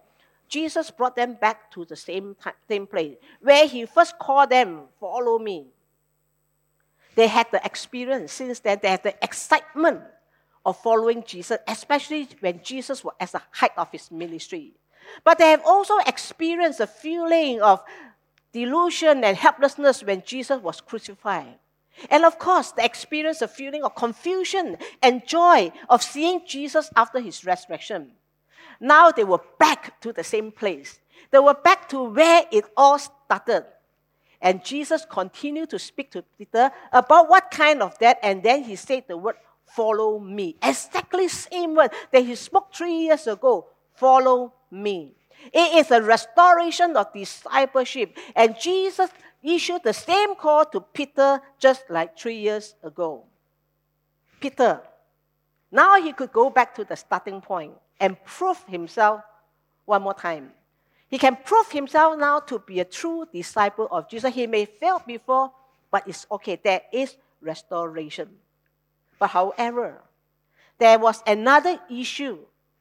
Jesus 0.48 0.90
brought 0.90 1.14
them 1.14 1.34
back 1.34 1.70
to 1.72 1.84
the 1.84 1.96
same, 1.96 2.36
same 2.68 2.86
place 2.86 3.16
where 3.40 3.66
he 3.66 3.86
first 3.86 4.18
called 4.18 4.50
them, 4.50 4.82
Follow 4.98 5.38
me. 5.38 5.66
They 7.14 7.26
had 7.26 7.46
the 7.50 7.64
experience 7.64 8.32
since 8.32 8.60
then, 8.60 8.78
they 8.82 8.88
had 8.88 9.02
the 9.02 9.14
excitement 9.22 10.00
of 10.64 10.76
following 10.82 11.24
Jesus, 11.26 11.58
especially 11.66 12.28
when 12.40 12.60
Jesus 12.62 13.02
was 13.02 13.14
at 13.18 13.32
the 13.32 13.42
height 13.50 13.72
of 13.76 13.90
his 13.90 14.10
ministry. 14.10 14.74
But 15.24 15.38
they 15.38 15.50
have 15.50 15.62
also 15.64 15.98
experienced 15.98 16.78
the 16.78 16.86
feeling 16.86 17.60
of 17.62 17.82
delusion 18.52 19.24
and 19.24 19.36
helplessness 19.36 20.02
when 20.02 20.22
Jesus 20.24 20.60
was 20.60 20.80
crucified. 20.80 21.58
And 22.08 22.24
of 22.24 22.38
course, 22.38 22.72
the 22.72 22.84
experience 22.84 23.42
of 23.42 23.50
feeling 23.50 23.84
of 23.84 23.94
confusion 23.94 24.76
and 25.02 25.26
joy 25.26 25.72
of 25.88 26.02
seeing 26.02 26.42
Jesus 26.46 26.90
after 26.96 27.20
his 27.20 27.44
resurrection. 27.44 28.12
Now 28.80 29.10
they 29.10 29.24
were 29.24 29.42
back 29.58 30.00
to 30.00 30.12
the 30.12 30.24
same 30.24 30.50
place. 30.50 30.98
They 31.30 31.38
were 31.38 31.54
back 31.54 31.88
to 31.90 32.04
where 32.04 32.44
it 32.50 32.64
all 32.76 32.98
started. 32.98 33.66
And 34.40 34.64
Jesus 34.64 35.04
continued 35.08 35.68
to 35.70 35.78
speak 35.78 36.10
to 36.12 36.24
Peter 36.38 36.70
about 36.92 37.28
what 37.28 37.50
kind 37.50 37.82
of 37.82 37.98
that, 37.98 38.18
and 38.22 38.42
then 38.42 38.64
he 38.64 38.74
said 38.74 39.04
the 39.06 39.16
word, 39.18 39.36
follow 39.66 40.18
me. 40.18 40.56
Exactly 40.62 41.28
same 41.28 41.74
word 41.74 41.90
that 42.10 42.24
he 42.24 42.34
spoke 42.34 42.74
three 42.74 42.94
years 42.94 43.26
ago. 43.26 43.66
Follow 43.94 44.54
me. 44.70 45.14
It 45.52 45.78
is 45.78 45.90
a 45.90 46.02
restoration 46.02 46.96
of 46.96 47.12
discipleship. 47.12 48.16
And 48.36 48.56
Jesus 48.60 49.10
issued 49.42 49.82
the 49.82 49.92
same 49.92 50.34
call 50.34 50.64
to 50.66 50.80
Peter 50.80 51.40
just 51.58 51.84
like 51.88 52.18
three 52.18 52.36
years 52.36 52.74
ago. 52.82 53.24
Peter, 54.40 54.80
now 55.70 56.00
he 56.00 56.12
could 56.12 56.32
go 56.32 56.50
back 56.50 56.74
to 56.74 56.84
the 56.84 56.96
starting 56.96 57.40
point 57.40 57.72
and 57.98 58.22
prove 58.24 58.62
himself 58.66 59.22
one 59.84 60.02
more 60.02 60.14
time. 60.14 60.52
He 61.08 61.18
can 61.18 61.36
prove 61.36 61.70
himself 61.70 62.18
now 62.18 62.40
to 62.40 62.58
be 62.60 62.80
a 62.80 62.84
true 62.84 63.26
disciple 63.32 63.88
of 63.90 64.08
Jesus. 64.08 64.32
He 64.32 64.46
may 64.46 64.64
fail 64.64 65.02
before, 65.04 65.50
but 65.90 66.06
it's 66.06 66.26
okay. 66.30 66.58
There 66.62 66.82
is 66.92 67.16
restoration. 67.40 68.28
But 69.18 69.30
however, 69.30 70.02
there 70.78 70.98
was 70.98 71.22
another 71.26 71.78
issue 71.90 72.38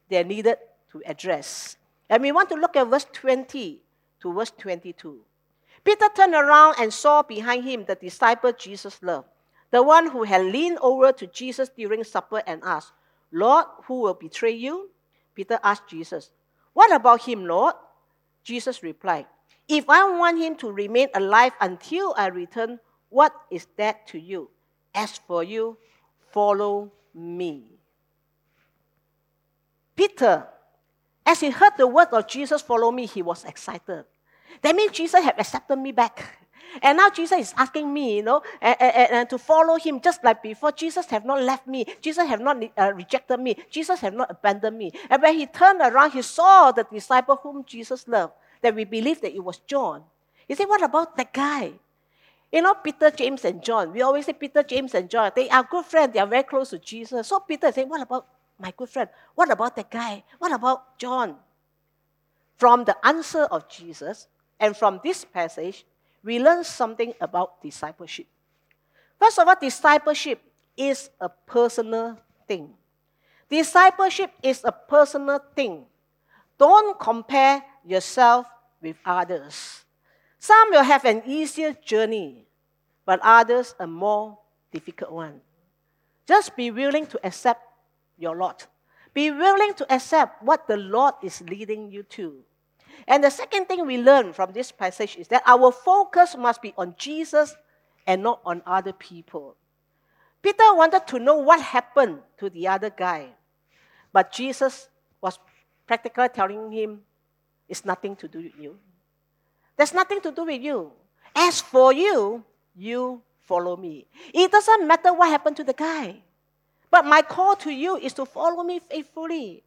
they 0.08 0.24
needed 0.24 0.58
to 0.92 1.02
address. 1.06 1.76
And 2.10 2.24
we 2.24 2.32
want 2.32 2.50
to 2.50 2.56
look 2.56 2.76
at 2.76 2.88
verse 2.88 3.06
20 3.14 3.82
to 4.22 4.34
verse 4.34 4.52
22. 4.58 5.20
Peter 5.84 6.10
turned 6.16 6.34
around 6.34 6.76
and 6.80 6.94
saw 6.94 7.22
behind 7.22 7.64
him 7.64 7.86
the 7.86 7.96
disciple 7.96 8.52
Jesus 8.52 9.02
loved, 9.02 9.28
the 9.72 9.82
one 9.82 10.10
who 10.10 10.24
had 10.24 10.46
leaned 10.46 10.80
over 10.82 11.12
to 11.12 11.28
Jesus 11.28 11.70
during 11.70 12.04
supper 12.04 12.42
and 12.46 12.62
asked, 12.64 12.92
Lord, 13.32 13.66
who 13.86 14.02
will 14.02 14.16
betray 14.16 14.52
you? 14.52 14.90
Peter 15.36 15.60
asked 15.64 15.88
Jesus, 15.88 16.32
What 16.74 16.94
about 16.94 17.24
him, 17.24 17.46
Lord? 17.46 17.76
Jesus 18.44 18.84
replied, 18.84 19.28
If 19.68 19.90
I 19.90 20.10
want 20.10 20.40
him 20.40 20.56
to 20.58 20.72
remain 20.72 21.08
alive 21.14 21.54
until 21.62 22.14
I 22.18 22.28
return, 22.28 22.80
what 23.10 23.34
is 23.52 23.68
that 23.78 24.08
to 24.08 24.20
you? 24.20 24.50
As 24.94 25.20
for 25.28 25.44
you, 25.44 25.78
follow 26.32 26.92
me. 27.14 27.80
Peter 29.96 30.48
as 31.30 31.42
he 31.42 31.52
heard 31.52 31.74
the 31.78 31.86
word 31.86 32.08
of 32.12 32.28
Jesus 32.28 32.60
follow 32.60 32.92
me, 32.92 33.06
he 33.06 33.22
was 33.22 33.46
excited. 33.46 34.04
That 34.64 34.76
means 34.76 34.94
Jesus 34.94 35.24
had 35.24 35.40
accepted 35.40 35.78
me 35.78 35.92
back. 35.92 36.18
And 36.84 36.98
now 36.98 37.10
Jesus 37.10 37.40
is 37.40 37.54
asking 37.58 37.92
me, 37.92 38.18
you 38.18 38.24
know, 38.24 38.44
and, 38.62 38.78
and, 38.80 39.12
and 39.12 39.30
to 39.32 39.40
follow 39.40 39.76
him 39.78 40.00
just 40.00 40.24
like 40.24 40.44
before. 40.44 40.72
Jesus 40.72 41.08
have 41.08 41.26
not 41.26 41.42
left 41.42 41.66
me. 41.66 41.84
Jesus 42.00 42.28
have 42.28 42.40
not 42.40 42.64
uh, 42.78 42.94
rejected 42.94 43.40
me. 43.40 43.56
Jesus 43.72 44.00
have 44.02 44.14
not 44.14 44.30
abandoned 44.30 44.78
me. 44.78 44.92
And 45.10 45.20
when 45.20 45.34
he 45.34 45.48
turned 45.48 45.82
around, 45.82 46.12
he 46.12 46.22
saw 46.22 46.72
the 46.72 46.84
disciple 46.84 47.40
whom 47.42 47.66
Jesus 47.66 48.08
loved, 48.08 48.34
that 48.62 48.76
we 48.76 48.84
believe 48.84 49.20
that 49.22 49.34
it 49.34 49.44
was 49.44 49.58
John. 49.66 50.04
He 50.48 50.54
said, 50.54 50.66
what 50.66 50.84
about 50.84 51.18
that 51.18 51.34
guy? 51.34 51.72
You 52.52 52.62
know, 52.62 52.76
Peter, 52.76 53.10
James, 53.10 53.44
and 53.46 53.64
John. 53.64 53.92
We 53.92 54.04
always 54.04 54.28
say 54.28 54.34
Peter, 54.34 54.62
James, 54.62 54.94
and 54.94 55.10
John. 55.10 55.32
They 55.36 55.50
are 55.50 55.64
good 55.64 55.86
friends. 55.86 56.14
They 56.14 56.20
are 56.20 56.28
very 56.28 56.44
close 56.44 56.70
to 56.70 56.78
Jesus. 56.78 57.28
So 57.28 57.40
Peter 57.40 57.72
said, 57.72 57.90
what 57.90 58.02
about 58.02 58.28
my 58.60 58.74
good 58.76 58.90
friend, 58.90 59.10
what 59.36 59.50
about 59.50 59.76
that 59.78 59.90
guy? 59.90 60.24
What 60.38 60.52
about 60.52 60.98
John? 60.98 61.36
From 62.58 62.84
the 62.84 62.96
answer 63.06 63.44
of 63.44 63.70
Jesus 63.70 64.28
and 64.60 64.76
from 64.76 65.00
this 65.04 65.24
passage, 65.24 65.86
we 66.24 66.40
learn 66.40 66.64
something 66.64 67.14
about 67.22 67.62
discipleship. 67.62 68.28
First 69.18 69.40
of 69.40 69.48
all, 69.48 69.56
discipleship 69.60 70.42
is 70.76 71.10
a 71.20 71.30
personal 71.30 72.18
thing. 72.48 72.74
Discipleship 73.50 74.32
is 74.44 74.62
a 74.64 74.72
personal 74.72 75.40
thing. 75.56 75.86
Don't 76.58 77.00
compare 77.00 77.64
yourself 77.86 78.46
with 78.82 78.98
others. 79.06 79.86
Some 80.40 80.72
will 80.72 80.84
have 80.84 81.06
an 81.06 81.24
easier 81.26 81.74
journey, 81.74 82.46
but 83.06 83.20
others 83.24 83.76
a 83.80 83.88
more 83.88 84.38
difficult 84.72 85.12
one. 85.12 85.42
Just 86.28 86.56
be 86.56 86.72
willing 86.72 87.08
to 87.08 87.20
accept 87.26 87.64
your 88.20 88.36
lot. 88.36 88.68
Be 89.14 89.32
willing 89.32 89.74
to 89.76 89.94
accept 89.94 90.44
what 90.44 90.68
the 90.68 90.78
Lord 90.78 91.16
is 91.24 91.42
leading 91.42 91.92
you 91.92 92.04
to. 92.04 92.44
And 93.08 93.24
the 93.24 93.32
second 93.32 93.66
thing 93.66 93.86
we 93.86 93.98
learn 93.98 94.34
from 94.34 94.52
this 94.54 94.72
passage 94.72 95.18
is 95.18 95.28
that 95.30 95.44
our 95.46 95.72
focus 95.72 96.36
must 96.38 96.62
be 96.62 96.74
on 96.78 96.96
Jesus 96.98 97.56
and 98.06 98.22
not 98.22 98.42
on 98.46 98.62
other 98.66 98.94
people. 98.94 99.56
Peter 100.42 100.76
wanted 100.76 101.06
to 101.08 101.20
know 101.20 101.36
what 101.36 101.62
happened 101.62 102.20
to 102.38 102.50
the 102.50 102.68
other 102.68 102.90
guy, 102.90 103.28
but 104.14 104.32
Jesus 104.32 104.88
was 105.22 105.40
practically 105.86 106.30
telling 106.30 106.72
him, 106.72 107.02
It's 107.68 107.84
nothing 107.84 108.16
to 108.18 108.28
do 108.28 108.44
with 108.44 108.56
you. 108.58 108.78
There's 109.76 109.94
nothing 109.94 110.22
to 110.22 110.32
do 110.32 110.46
with 110.46 110.62
you. 110.62 110.92
As 111.36 111.62
for 111.62 111.94
you, 111.94 112.44
you 112.76 113.22
follow 113.42 113.76
me. 113.76 114.08
It 114.34 114.52
doesn't 114.52 114.88
matter 114.88 115.14
what 115.14 115.30
happened 115.30 115.58
to 115.58 115.64
the 115.64 115.74
guy. 115.74 116.22
But 116.92 117.06
my 117.06 117.22
call 117.22 117.56
to 117.58 117.72
you 117.72 117.98
is 117.98 118.14
to 118.14 118.26
follow 118.26 118.64
me 118.64 118.80
faithfully. 118.80 119.64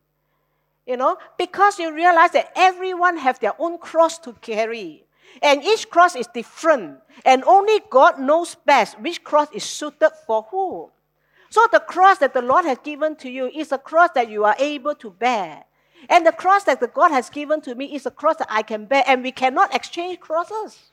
You 0.87 0.97
know, 0.97 1.17
because 1.39 1.79
you 1.79 1.95
realize 1.95 2.33
that 2.33 2.51
everyone 2.57 3.17
has 3.19 3.39
their 3.39 3.55
own 3.59 3.79
cross 3.79 4.19
to 4.21 4.33
carry. 4.35 5.05
And 5.41 5.63
each 5.63 5.89
cross 5.89 6.17
is 6.17 6.27
different. 6.27 6.99
And 7.25 7.45
only 7.45 7.81
God 7.89 8.19
knows 8.19 8.57
best 8.67 9.01
which 9.01 9.23
cross 9.23 9.49
is 9.53 9.63
suited 9.63 10.11
for 10.27 10.43
who. 10.51 10.91
So 11.51 11.67
the 11.71 11.81
cross 11.81 12.19
that 12.19 12.35
the 12.35 12.43
Lord 12.43 12.65
has 12.65 12.79
given 12.83 13.15
to 13.17 13.31
you 13.31 13.47
is 13.47 13.73
a 13.73 13.79
cross 13.79 14.11
that 14.15 14.29
you 14.29 14.45
are 14.45 14.57
able 14.59 14.95
to 14.97 15.11
bear. 15.11 15.65
And 16.09 16.27
the 16.27 16.33
cross 16.33 16.65
that 16.65 16.81
the 16.81 16.89
God 16.89 17.13
has 17.13 17.31
given 17.31 17.61
to 17.63 17.75
me 17.75 17.95
is 17.95 18.07
a 18.07 18.11
cross 18.11 18.37
that 18.37 18.49
I 18.51 18.63
can 18.63 18.87
bear. 18.87 19.05
And 19.07 19.23
we 19.23 19.31
cannot 19.31 19.75
exchange 19.75 20.19
crosses 20.19 20.91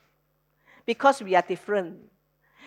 because 0.86 1.20
we 1.22 1.34
are 1.34 1.42
different. 1.42 1.98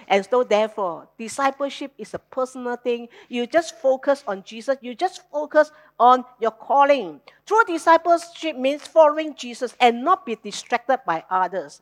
And 0.08 0.26
so, 0.26 0.44
therefore, 0.44 1.08
discipleship 1.18 1.92
is 1.98 2.14
a 2.14 2.20
personal 2.20 2.76
thing. 2.76 3.10
You 3.30 3.48
just 3.48 3.80
focus 3.80 4.24
on 4.28 4.44
Jesus, 4.44 4.78
you 4.82 4.96
just 4.96 5.30
focus 5.32 5.72
on 6.00 6.26
your 6.40 6.52
calling. 6.52 7.22
True 7.46 7.64
discipleship 7.68 8.58
means 8.58 8.88
following 8.88 9.36
Jesus 9.36 9.76
and 9.80 10.04
not 10.04 10.26
be 10.26 10.36
distracted 10.36 11.00
by 11.06 11.24
others. 11.30 11.82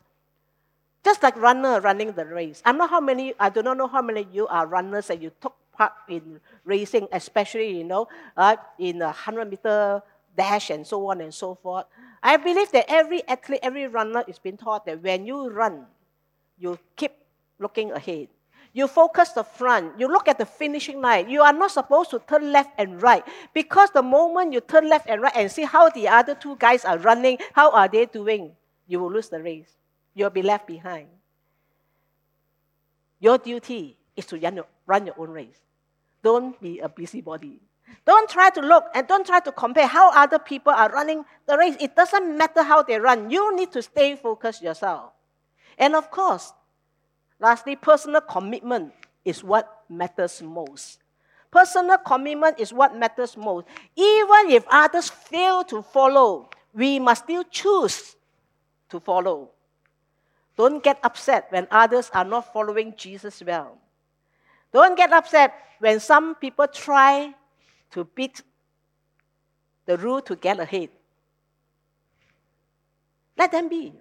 Just 1.04 1.22
like 1.22 1.36
runner 1.36 1.80
running 1.80 2.12
the 2.12 2.24
race. 2.24 2.62
I'm 2.64 2.78
not 2.78 2.90
how 2.90 3.00
many, 3.00 3.34
I 3.40 3.50
do 3.50 3.62
not 3.62 3.76
know 3.76 3.88
how 3.88 4.02
many 4.02 4.26
you 4.32 4.46
are 4.46 4.66
runners 4.66 5.10
and 5.10 5.20
you 5.20 5.32
took 5.40 5.54
part 5.72 5.92
in 6.08 6.40
racing, 6.64 7.08
especially, 7.10 7.76
you 7.76 7.84
know, 7.84 8.06
uh, 8.36 8.56
in 8.78 9.02
a 9.02 9.06
100 9.06 9.50
meter 9.50 10.02
dash 10.36 10.70
and 10.70 10.86
so 10.86 11.06
on 11.10 11.20
and 11.20 11.34
so 11.34 11.54
forth. 11.54 11.86
I 12.22 12.36
believe 12.36 12.70
that 12.72 12.86
every 12.88 13.26
athlete, 13.26 13.60
every 13.62 13.86
runner 13.88 14.24
is 14.28 14.38
being 14.38 14.56
taught 14.56 14.86
that 14.86 15.02
when 15.02 15.26
you 15.26 15.50
run, 15.50 15.86
you 16.58 16.78
keep 16.96 17.12
looking 17.62 17.92
ahead. 17.92 18.28
You 18.74 18.88
focus 18.88 19.30
the 19.30 19.44
front. 19.44 20.00
You 20.00 20.08
look 20.08 20.28
at 20.28 20.38
the 20.38 20.46
finishing 20.46 21.00
line. 21.00 21.28
You 21.28 21.42
are 21.42 21.52
not 21.52 21.70
supposed 21.70 22.10
to 22.10 22.18
turn 22.20 22.52
left 22.52 22.70
and 22.78 23.02
right 23.02 23.22
because 23.52 23.90
the 23.90 24.02
moment 24.02 24.52
you 24.52 24.60
turn 24.60 24.88
left 24.88 25.08
and 25.08 25.20
right 25.20 25.32
and 25.36 25.50
see 25.50 25.64
how 25.64 25.90
the 25.90 26.08
other 26.08 26.34
two 26.34 26.56
guys 26.56 26.84
are 26.84 26.98
running, 26.98 27.38
how 27.52 27.70
are 27.70 27.88
they 27.88 28.06
doing, 28.06 28.52
you 28.86 28.98
will 28.98 29.12
lose 29.12 29.28
the 29.28 29.42
race. 29.42 29.76
You'll 30.14 30.30
be 30.30 30.42
left 30.42 30.66
behind. 30.66 31.08
Your 33.20 33.38
duty 33.38 33.96
is 34.16 34.26
to 34.26 34.38
run 34.38 34.56
your, 34.56 34.66
run 34.86 35.06
your 35.06 35.14
own 35.18 35.30
race. 35.30 35.60
Don't 36.22 36.60
be 36.60 36.80
a 36.80 36.88
busybody. 36.88 37.60
Don't 38.06 38.28
try 38.28 38.48
to 38.50 38.60
look 38.60 38.86
and 38.94 39.06
don't 39.06 39.26
try 39.26 39.40
to 39.40 39.52
compare 39.52 39.86
how 39.86 40.12
other 40.12 40.38
people 40.38 40.72
are 40.72 40.90
running 40.90 41.24
the 41.46 41.58
race. 41.58 41.76
It 41.78 41.94
doesn't 41.94 42.36
matter 42.36 42.62
how 42.62 42.82
they 42.82 42.98
run. 42.98 43.30
You 43.30 43.54
need 43.54 43.70
to 43.72 43.82
stay 43.82 44.16
focused 44.16 44.62
yourself. 44.62 45.12
And 45.78 45.94
of 45.94 46.10
course, 46.10 46.52
lastly, 47.42 47.74
personal 47.74 48.22
commitment 48.22 48.94
is 49.24 49.42
what 49.42 49.82
matters 49.90 50.40
most. 50.40 51.00
Personal 51.50 51.98
commitment 51.98 52.58
is 52.58 52.72
what 52.72 52.96
matters 52.96 53.36
most. 53.36 53.66
Even 53.94 54.50
if 54.50 54.64
others 54.70 55.10
fail 55.10 55.64
to 55.64 55.82
follow, 55.82 56.48
we 56.72 56.98
must 56.98 57.24
still 57.24 57.44
choose 57.44 58.16
to 58.88 58.98
follow. 58.98 59.50
Don't 60.56 60.82
get 60.82 60.98
upset 61.02 61.48
when 61.50 61.66
others 61.70 62.10
are 62.14 62.24
not 62.24 62.52
following 62.52 62.94
Jesus 62.96 63.42
well. 63.44 63.76
Don't 64.72 64.96
get 64.96 65.12
upset 65.12 65.52
when 65.80 66.00
some 66.00 66.36
people 66.36 66.66
try 66.68 67.34
to 67.90 68.04
beat 68.14 68.40
the 69.84 69.98
rule 69.98 70.22
to 70.22 70.36
get 70.36 70.60
ahead. 70.60 70.88
Let 73.36 73.52
them 73.52 73.68
be. 73.68 73.92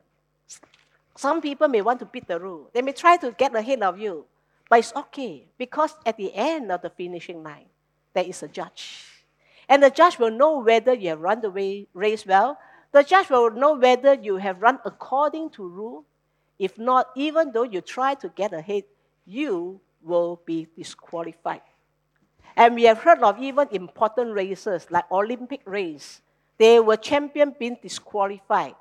Some 1.15 1.41
people 1.41 1.67
may 1.67 1.81
want 1.81 1.99
to 1.99 2.05
beat 2.05 2.27
the 2.27 2.39
rule. 2.39 2.69
They 2.73 2.81
may 2.81 2.93
try 2.93 3.17
to 3.17 3.31
get 3.31 3.55
ahead 3.55 3.81
of 3.83 3.99
you. 3.99 4.25
But 4.69 4.79
it's 4.79 4.95
okay 4.95 5.47
because 5.57 5.95
at 6.05 6.17
the 6.17 6.33
end 6.33 6.71
of 6.71 6.81
the 6.81 6.89
finishing 6.89 7.43
line, 7.43 7.65
there 8.13 8.23
is 8.23 8.41
a 8.41 8.47
judge. 8.47 9.05
And 9.67 9.83
the 9.83 9.89
judge 9.89 10.17
will 10.17 10.31
know 10.31 10.59
whether 10.59 10.93
you 10.93 11.09
have 11.09 11.19
run 11.19 11.41
the 11.41 11.85
race 11.93 12.25
well. 12.25 12.57
The 12.91 13.03
judge 13.03 13.29
will 13.29 13.51
know 13.51 13.73
whether 13.75 14.13
you 14.13 14.37
have 14.37 14.61
run 14.61 14.79
according 14.85 15.51
to 15.51 15.67
rule. 15.67 16.05
If 16.57 16.77
not, 16.77 17.07
even 17.15 17.51
though 17.51 17.63
you 17.63 17.81
try 17.81 18.13
to 18.15 18.29
get 18.29 18.53
ahead, 18.53 18.83
you 19.25 19.81
will 20.01 20.41
be 20.45 20.67
disqualified. 20.77 21.61
And 22.55 22.75
we 22.75 22.83
have 22.83 22.99
heard 22.99 23.19
of 23.23 23.39
even 23.39 23.67
important 23.71 24.33
races 24.33 24.87
like 24.89 25.09
Olympic 25.11 25.61
race. 25.65 26.21
They 26.57 26.79
were 26.79 26.97
champion 26.97 27.55
being 27.57 27.77
disqualified. 27.81 28.75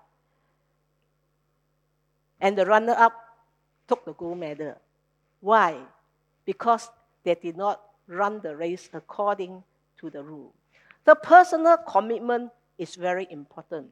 And 2.41 2.57
the 2.57 2.67
runner-up 2.67 3.13
took 3.87 4.05
the 4.05 4.15
gold 4.15 4.39
medal. 4.39 4.77
Why? 5.41 5.77
Because 6.45 6.89
they 7.25 7.35
did 7.35 7.57
not 7.57 7.81
run 8.07 8.41
the 8.41 8.57
race 8.57 8.89
according 8.93 9.63
to 9.99 10.11
the 10.11 10.23
rule. 10.23 10.53
The 11.05 11.15
personal 11.15 11.77
commitment 11.79 12.51
is 12.79 12.95
very 12.95 13.27
important. 13.31 13.89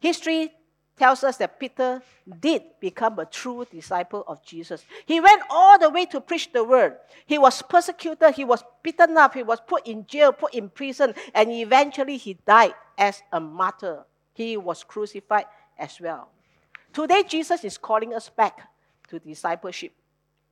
History 0.00 0.52
tells 0.96 1.22
us 1.22 1.36
that 1.36 1.60
Peter 1.60 2.02
did 2.40 2.62
become 2.80 3.18
a 3.18 3.26
true 3.26 3.66
disciple 3.70 4.24
of 4.26 4.42
Jesus. 4.44 4.84
He 5.04 5.20
went 5.20 5.42
all 5.50 5.78
the 5.78 5.90
way 5.90 6.06
to 6.06 6.20
preach 6.20 6.52
the 6.52 6.64
word. 6.64 6.96
He 7.26 7.38
was 7.38 7.62
persecuted, 7.62 8.34
he 8.34 8.44
was 8.44 8.64
beaten 8.82 9.16
up, 9.16 9.34
he 9.34 9.42
was 9.42 9.60
put 9.60 9.86
in 9.86 10.06
jail, 10.06 10.32
put 10.32 10.54
in 10.54 10.70
prison, 10.70 11.14
and 11.34 11.52
eventually 11.52 12.16
he 12.16 12.34
died 12.46 12.74
as 12.96 13.22
a 13.32 13.40
martyr. 13.40 14.04
He 14.32 14.56
was 14.56 14.84
crucified 14.84 15.46
as 15.78 16.00
well. 16.00 16.30
Today, 16.96 17.24
Jesus 17.28 17.62
is 17.62 17.76
calling 17.76 18.14
us 18.14 18.30
back 18.30 18.72
to 19.08 19.18
discipleship. 19.18 19.92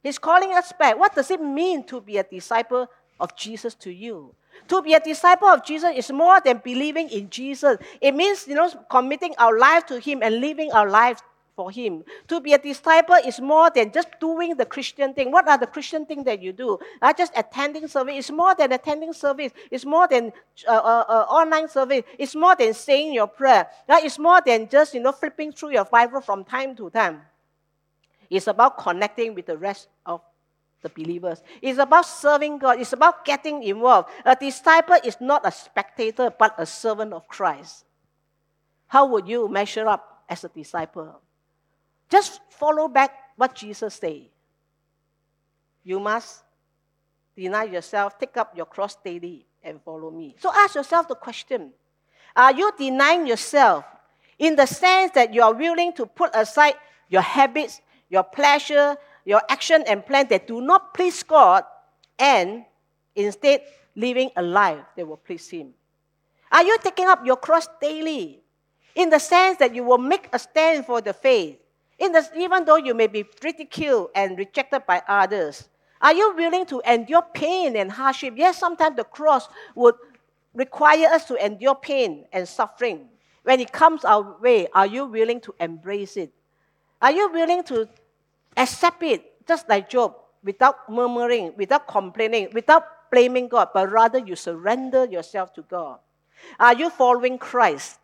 He's 0.02 0.18
calling 0.18 0.52
us 0.52 0.74
back. 0.78 0.98
What 0.98 1.14
does 1.14 1.30
it 1.30 1.40
mean 1.40 1.84
to 1.84 2.02
be 2.02 2.18
a 2.18 2.22
disciple 2.22 2.86
of 3.18 3.34
Jesus 3.34 3.74
to 3.76 3.90
you? 3.90 4.34
To 4.68 4.82
be 4.82 4.92
a 4.92 5.00
disciple 5.00 5.48
of 5.48 5.64
Jesus 5.64 5.92
is 5.96 6.12
more 6.12 6.42
than 6.44 6.60
believing 6.62 7.08
in 7.08 7.30
Jesus. 7.30 7.78
It 7.98 8.14
means, 8.14 8.46
you 8.46 8.56
know, 8.56 8.68
committing 8.90 9.34
our 9.38 9.58
life 9.58 9.86
to 9.86 9.98
Him 9.98 10.22
and 10.22 10.42
living 10.42 10.70
our 10.70 10.90
lives 10.90 11.22
for 11.56 11.70
Him. 11.70 12.04
To 12.28 12.40
be 12.40 12.52
a 12.52 12.58
disciple 12.58 13.16
is 13.16 13.40
more 13.40 13.70
than 13.70 13.92
just 13.92 14.08
doing 14.20 14.56
the 14.56 14.66
Christian 14.66 15.14
thing. 15.14 15.30
What 15.30 15.48
are 15.48 15.58
the 15.58 15.66
Christian 15.66 16.06
things 16.06 16.24
that 16.24 16.42
you 16.42 16.52
do? 16.52 16.78
Uh, 17.00 17.12
just 17.12 17.32
attending 17.36 17.86
service. 17.88 18.14
It's 18.16 18.30
more 18.30 18.54
than 18.54 18.72
attending 18.72 19.12
service. 19.12 19.52
It's 19.70 19.84
more 19.84 20.08
than 20.08 20.32
uh, 20.66 20.72
uh, 20.72 21.04
uh, 21.08 21.26
online 21.28 21.68
service. 21.68 22.02
It's 22.18 22.34
more 22.34 22.56
than 22.56 22.74
saying 22.74 23.14
your 23.14 23.28
prayer. 23.28 23.68
Uh, 23.88 24.00
it's 24.02 24.18
more 24.18 24.40
than 24.44 24.68
just, 24.68 24.94
you 24.94 25.00
know, 25.00 25.12
flipping 25.12 25.52
through 25.52 25.72
your 25.72 25.84
Bible 25.84 26.20
from 26.20 26.44
time 26.44 26.74
to 26.76 26.90
time. 26.90 27.22
It's 28.30 28.46
about 28.46 28.78
connecting 28.78 29.34
with 29.34 29.46
the 29.46 29.56
rest 29.56 29.88
of 30.06 30.20
the 30.82 30.88
believers. 30.88 31.42
It's 31.62 31.78
about 31.78 32.06
serving 32.06 32.58
God. 32.58 32.80
It's 32.80 32.92
about 32.92 33.24
getting 33.24 33.62
involved. 33.62 34.08
A 34.24 34.34
disciple 34.34 34.96
is 35.04 35.16
not 35.20 35.46
a 35.46 35.52
spectator, 35.52 36.32
but 36.36 36.54
a 36.58 36.66
servant 36.66 37.12
of 37.12 37.28
Christ. 37.28 37.84
How 38.88 39.06
would 39.06 39.28
you 39.28 39.48
measure 39.48 39.88
up 39.88 40.24
as 40.28 40.44
a 40.44 40.48
disciple? 40.48 41.20
Just 42.10 42.40
follow 42.50 42.88
back 42.88 43.12
what 43.36 43.54
Jesus 43.54 43.94
said. 43.94 44.26
You 45.82 46.00
must 46.00 46.42
deny 47.36 47.64
yourself, 47.64 48.18
take 48.18 48.36
up 48.36 48.56
your 48.56 48.66
cross 48.66 48.96
daily, 48.96 49.46
and 49.62 49.80
follow 49.82 50.10
me. 50.10 50.36
So 50.38 50.50
ask 50.54 50.74
yourself 50.74 51.08
the 51.08 51.14
question 51.14 51.72
Are 52.36 52.52
you 52.52 52.72
denying 52.78 53.26
yourself 53.26 53.84
in 54.38 54.56
the 54.56 54.66
sense 54.66 55.12
that 55.12 55.32
you 55.32 55.42
are 55.42 55.54
willing 55.54 55.92
to 55.94 56.06
put 56.06 56.30
aside 56.34 56.74
your 57.08 57.22
habits, 57.22 57.80
your 58.08 58.22
pleasure, 58.22 58.96
your 59.24 59.42
action 59.48 59.84
and 59.86 60.04
plan 60.04 60.26
that 60.28 60.46
do 60.46 60.60
not 60.60 60.94
please 60.94 61.22
God 61.22 61.64
and 62.18 62.64
instead 63.14 63.62
living 63.96 64.30
a 64.36 64.42
life 64.42 64.84
that 64.96 65.06
will 65.06 65.16
please 65.16 65.48
Him? 65.48 65.74
Are 66.52 66.62
you 66.62 66.76
taking 66.82 67.06
up 67.06 67.24
your 67.26 67.36
cross 67.36 67.66
daily 67.80 68.40
in 68.94 69.10
the 69.10 69.18
sense 69.18 69.58
that 69.58 69.74
you 69.74 69.82
will 69.82 69.98
make 69.98 70.28
a 70.32 70.38
stand 70.38 70.86
for 70.86 71.00
the 71.00 71.12
faith, 71.12 71.58
the, 72.12 72.28
even 72.36 72.64
though 72.64 72.76
you 72.76 72.94
may 72.94 73.06
be 73.06 73.24
ridiculed 73.42 74.10
and 74.14 74.38
rejected 74.38 74.82
by 74.86 75.02
others? 75.08 75.68
Are 76.00 76.12
you 76.12 76.34
willing 76.36 76.66
to 76.66 76.82
endure 76.86 77.22
pain 77.32 77.76
and 77.76 77.90
hardship? 77.90 78.34
Yes, 78.36 78.58
sometimes 78.58 78.96
the 78.96 79.04
cross 79.04 79.48
would 79.74 79.94
require 80.54 81.08
us 81.08 81.24
to 81.26 81.44
endure 81.44 81.74
pain 81.74 82.26
and 82.32 82.46
suffering. 82.46 83.08
When 83.42 83.60
it 83.60 83.72
comes 83.72 84.04
our 84.04 84.38
way, 84.40 84.68
are 84.74 84.86
you 84.86 85.06
willing 85.06 85.40
to 85.42 85.54
embrace 85.60 86.16
it? 86.16 86.32
Are 87.00 87.12
you 87.12 87.30
willing 87.30 87.62
to 87.64 87.88
Accept 88.56 89.02
it, 89.02 89.46
just 89.46 89.68
like 89.68 89.90
Job, 89.90 90.14
without 90.42 90.88
murmuring, 90.88 91.52
without 91.56 91.88
complaining, 91.88 92.48
without 92.52 93.10
blaming 93.10 93.48
God, 93.48 93.68
but 93.74 93.90
rather 93.90 94.18
you 94.18 94.36
surrender 94.36 95.04
yourself 95.04 95.52
to 95.54 95.62
God. 95.62 95.98
Are 96.58 96.74
you 96.74 96.90
following 96.90 97.38
Christ? 97.38 97.98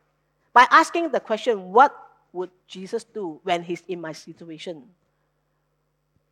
By 0.52 0.66
asking 0.70 1.12
the 1.12 1.20
question, 1.20 1.72
what 1.72 1.94
would 2.32 2.50
Jesus 2.66 3.04
do 3.04 3.40
when 3.42 3.62
he's 3.62 3.82
in 3.88 4.00
my 4.00 4.12
situation? 4.12 4.84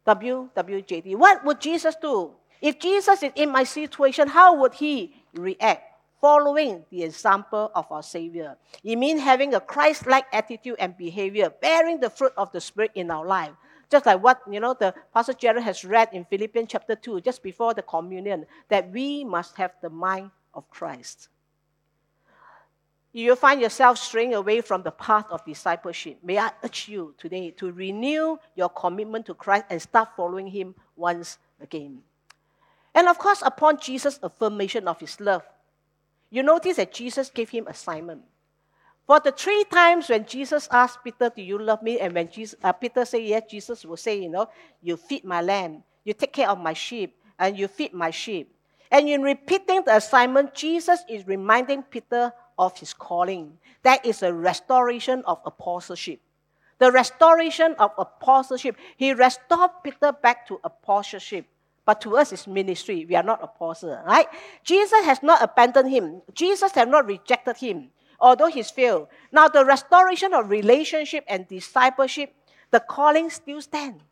WWJD, 0.06 1.16
what 1.16 1.44
would 1.44 1.60
Jesus 1.60 1.94
do? 2.00 2.32
If 2.60 2.78
Jesus 2.78 3.22
is 3.22 3.32
in 3.34 3.50
my 3.50 3.64
situation, 3.64 4.28
how 4.28 4.56
would 4.56 4.74
he 4.74 5.14
react? 5.34 5.84
Following 6.20 6.84
the 6.90 7.04
example 7.04 7.70
of 7.76 7.86
our 7.92 8.02
Savior. 8.02 8.56
It 8.82 8.96
means 8.96 9.20
having 9.20 9.54
a 9.54 9.60
Christ 9.60 10.04
like 10.06 10.26
attitude 10.32 10.74
and 10.80 10.96
behavior, 10.96 11.48
bearing 11.48 12.00
the 12.00 12.10
fruit 12.10 12.32
of 12.36 12.50
the 12.50 12.60
Spirit 12.60 12.90
in 12.96 13.12
our 13.12 13.24
life. 13.24 13.52
Just 13.88 14.04
like 14.04 14.20
what, 14.20 14.40
you 14.50 14.58
know, 14.58 14.74
the 14.74 14.92
Pastor 15.14 15.32
Jared 15.32 15.62
has 15.62 15.84
read 15.84 16.08
in 16.12 16.24
Philippians 16.24 16.70
chapter 16.70 16.96
2, 16.96 17.20
just 17.20 17.40
before 17.40 17.72
the 17.72 17.82
communion, 17.82 18.46
that 18.68 18.90
we 18.90 19.22
must 19.22 19.56
have 19.56 19.70
the 19.80 19.90
mind 19.90 20.32
of 20.54 20.68
Christ. 20.68 21.28
You 23.12 23.34
find 23.36 23.60
yourself 23.60 23.98
straying 23.98 24.34
away 24.34 24.60
from 24.60 24.82
the 24.82 24.90
path 24.90 25.26
of 25.30 25.44
discipleship. 25.44 26.18
May 26.22 26.38
I 26.38 26.50
urge 26.62 26.88
you 26.88 27.14
today 27.18 27.50
to 27.52 27.72
renew 27.72 28.38
your 28.54 28.68
commitment 28.68 29.26
to 29.26 29.34
Christ 29.34 29.64
and 29.70 29.80
start 29.80 30.10
following 30.16 30.46
Him 30.46 30.74
once 30.94 31.38
again. 31.60 32.02
And 32.94 33.08
of 33.08 33.18
course, 33.18 33.42
upon 33.44 33.80
Jesus' 33.80 34.20
affirmation 34.22 34.86
of 34.86 35.00
His 35.00 35.20
love, 35.20 35.42
you 36.30 36.42
notice 36.42 36.76
that 36.76 36.92
Jesus 36.92 37.30
gave 37.30 37.50
him 37.50 37.66
assignment. 37.66 38.22
For 39.06 39.20
the 39.20 39.32
three 39.32 39.64
times 39.64 40.10
when 40.10 40.26
Jesus 40.26 40.68
asked 40.70 41.02
Peter, 41.02 41.32
Do 41.34 41.40
you 41.40 41.58
love 41.58 41.82
me? 41.82 41.98
And 41.98 42.14
when 42.14 42.30
Jesus, 42.30 42.58
uh, 42.62 42.72
Peter 42.72 43.04
said 43.04 43.22
yes, 43.22 43.44
Jesus 43.48 43.84
will 43.84 43.96
say, 43.96 44.20
You 44.20 44.28
know, 44.28 44.48
you 44.82 44.96
feed 44.98 45.24
my 45.24 45.40
lamb, 45.40 45.82
you 46.04 46.12
take 46.12 46.34
care 46.34 46.50
of 46.50 46.60
my 46.60 46.74
sheep, 46.74 47.16
and 47.38 47.58
you 47.58 47.68
feed 47.68 47.94
my 47.94 48.10
sheep. 48.10 48.54
And 48.90 49.08
in 49.08 49.22
repeating 49.22 49.82
the 49.84 49.96
assignment, 49.96 50.54
Jesus 50.54 51.00
is 51.08 51.26
reminding 51.26 51.82
Peter 51.84 52.32
of 52.58 52.76
his 52.78 52.92
calling. 52.92 53.58
That 53.82 54.04
is 54.04 54.22
a 54.22 54.32
restoration 54.32 55.22
of 55.26 55.40
apostleship. 55.44 56.20
The 56.78 56.92
restoration 56.92 57.74
of 57.78 57.90
apostleship. 57.98 58.76
He 58.96 59.12
restored 59.12 59.70
Peter 59.82 60.12
back 60.12 60.46
to 60.48 60.60
apostleship. 60.62 61.46
But 61.84 62.02
to 62.02 62.18
us, 62.18 62.32
it's 62.32 62.46
ministry. 62.46 63.06
We 63.08 63.16
are 63.16 63.22
not 63.22 63.42
apostles, 63.42 63.96
right? 64.06 64.26
Jesus 64.62 65.04
has 65.06 65.22
not 65.22 65.42
abandoned 65.42 65.90
him. 65.90 66.20
Jesus 66.34 66.72
has 66.72 66.86
not 66.86 67.06
rejected 67.06 67.56
him, 67.56 67.88
although 68.20 68.48
he's 68.48 68.70
failed. 68.70 69.08
Now, 69.32 69.48
the 69.48 69.64
restoration 69.64 70.34
of 70.34 70.50
relationship 70.50 71.24
and 71.26 71.48
discipleship, 71.48 72.34
the 72.70 72.80
calling 72.80 73.30
still 73.30 73.62
stands. 73.62 74.02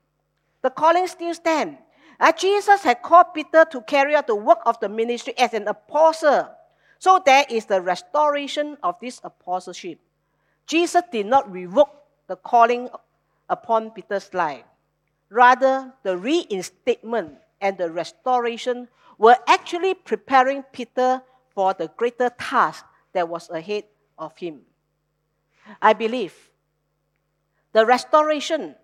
The 0.62 0.70
calling 0.70 1.06
still 1.06 1.34
stands. 1.34 1.78
Uh, 2.18 2.32
Jesus 2.32 2.82
had 2.82 3.02
called 3.02 3.34
Peter 3.34 3.66
to 3.70 3.82
carry 3.82 4.16
out 4.16 4.26
the 4.26 4.34
work 4.34 4.60
of 4.64 4.80
the 4.80 4.88
ministry 4.88 5.34
as 5.36 5.52
an 5.52 5.68
apostle. 5.68 6.48
So 6.98 7.20
there 7.24 7.44
is 7.48 7.66
the 7.66 7.80
restoration 7.80 8.76
of 8.82 8.96
this 9.00 9.20
apostleship. 9.22 9.98
Jesus 10.66 11.02
did 11.12 11.26
not 11.26 11.50
revoke 11.50 11.90
the 12.26 12.36
calling 12.36 12.88
upon 13.48 13.90
Peter's 13.90 14.32
life. 14.34 14.64
Rather, 15.30 15.92
the 16.02 16.16
reinstatement 16.16 17.34
and 17.60 17.78
the 17.78 17.90
restoration 17.90 18.88
were 19.18 19.36
actually 19.46 19.94
preparing 19.94 20.62
Peter 20.72 21.22
for 21.54 21.74
the 21.74 21.88
greater 21.96 22.30
task 22.38 22.84
that 23.12 23.28
was 23.28 23.48
ahead 23.50 23.84
of 24.18 24.36
him. 24.36 24.60
I 25.80 25.92
believe 25.94 26.34
the 27.72 27.84
restoration 27.84 28.74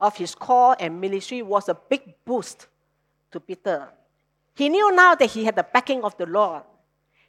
of 0.00 0.16
his 0.16 0.34
call 0.34 0.74
and 0.78 1.00
ministry 1.00 1.42
was 1.42 1.68
a 1.68 1.74
big 1.74 2.14
boost 2.24 2.66
to 3.30 3.40
Peter. 3.40 3.88
He 4.54 4.68
knew 4.68 4.94
now 4.94 5.14
that 5.14 5.30
he 5.30 5.44
had 5.44 5.56
the 5.56 5.62
backing 5.62 6.02
of 6.02 6.16
the 6.16 6.26
Lord. 6.26 6.62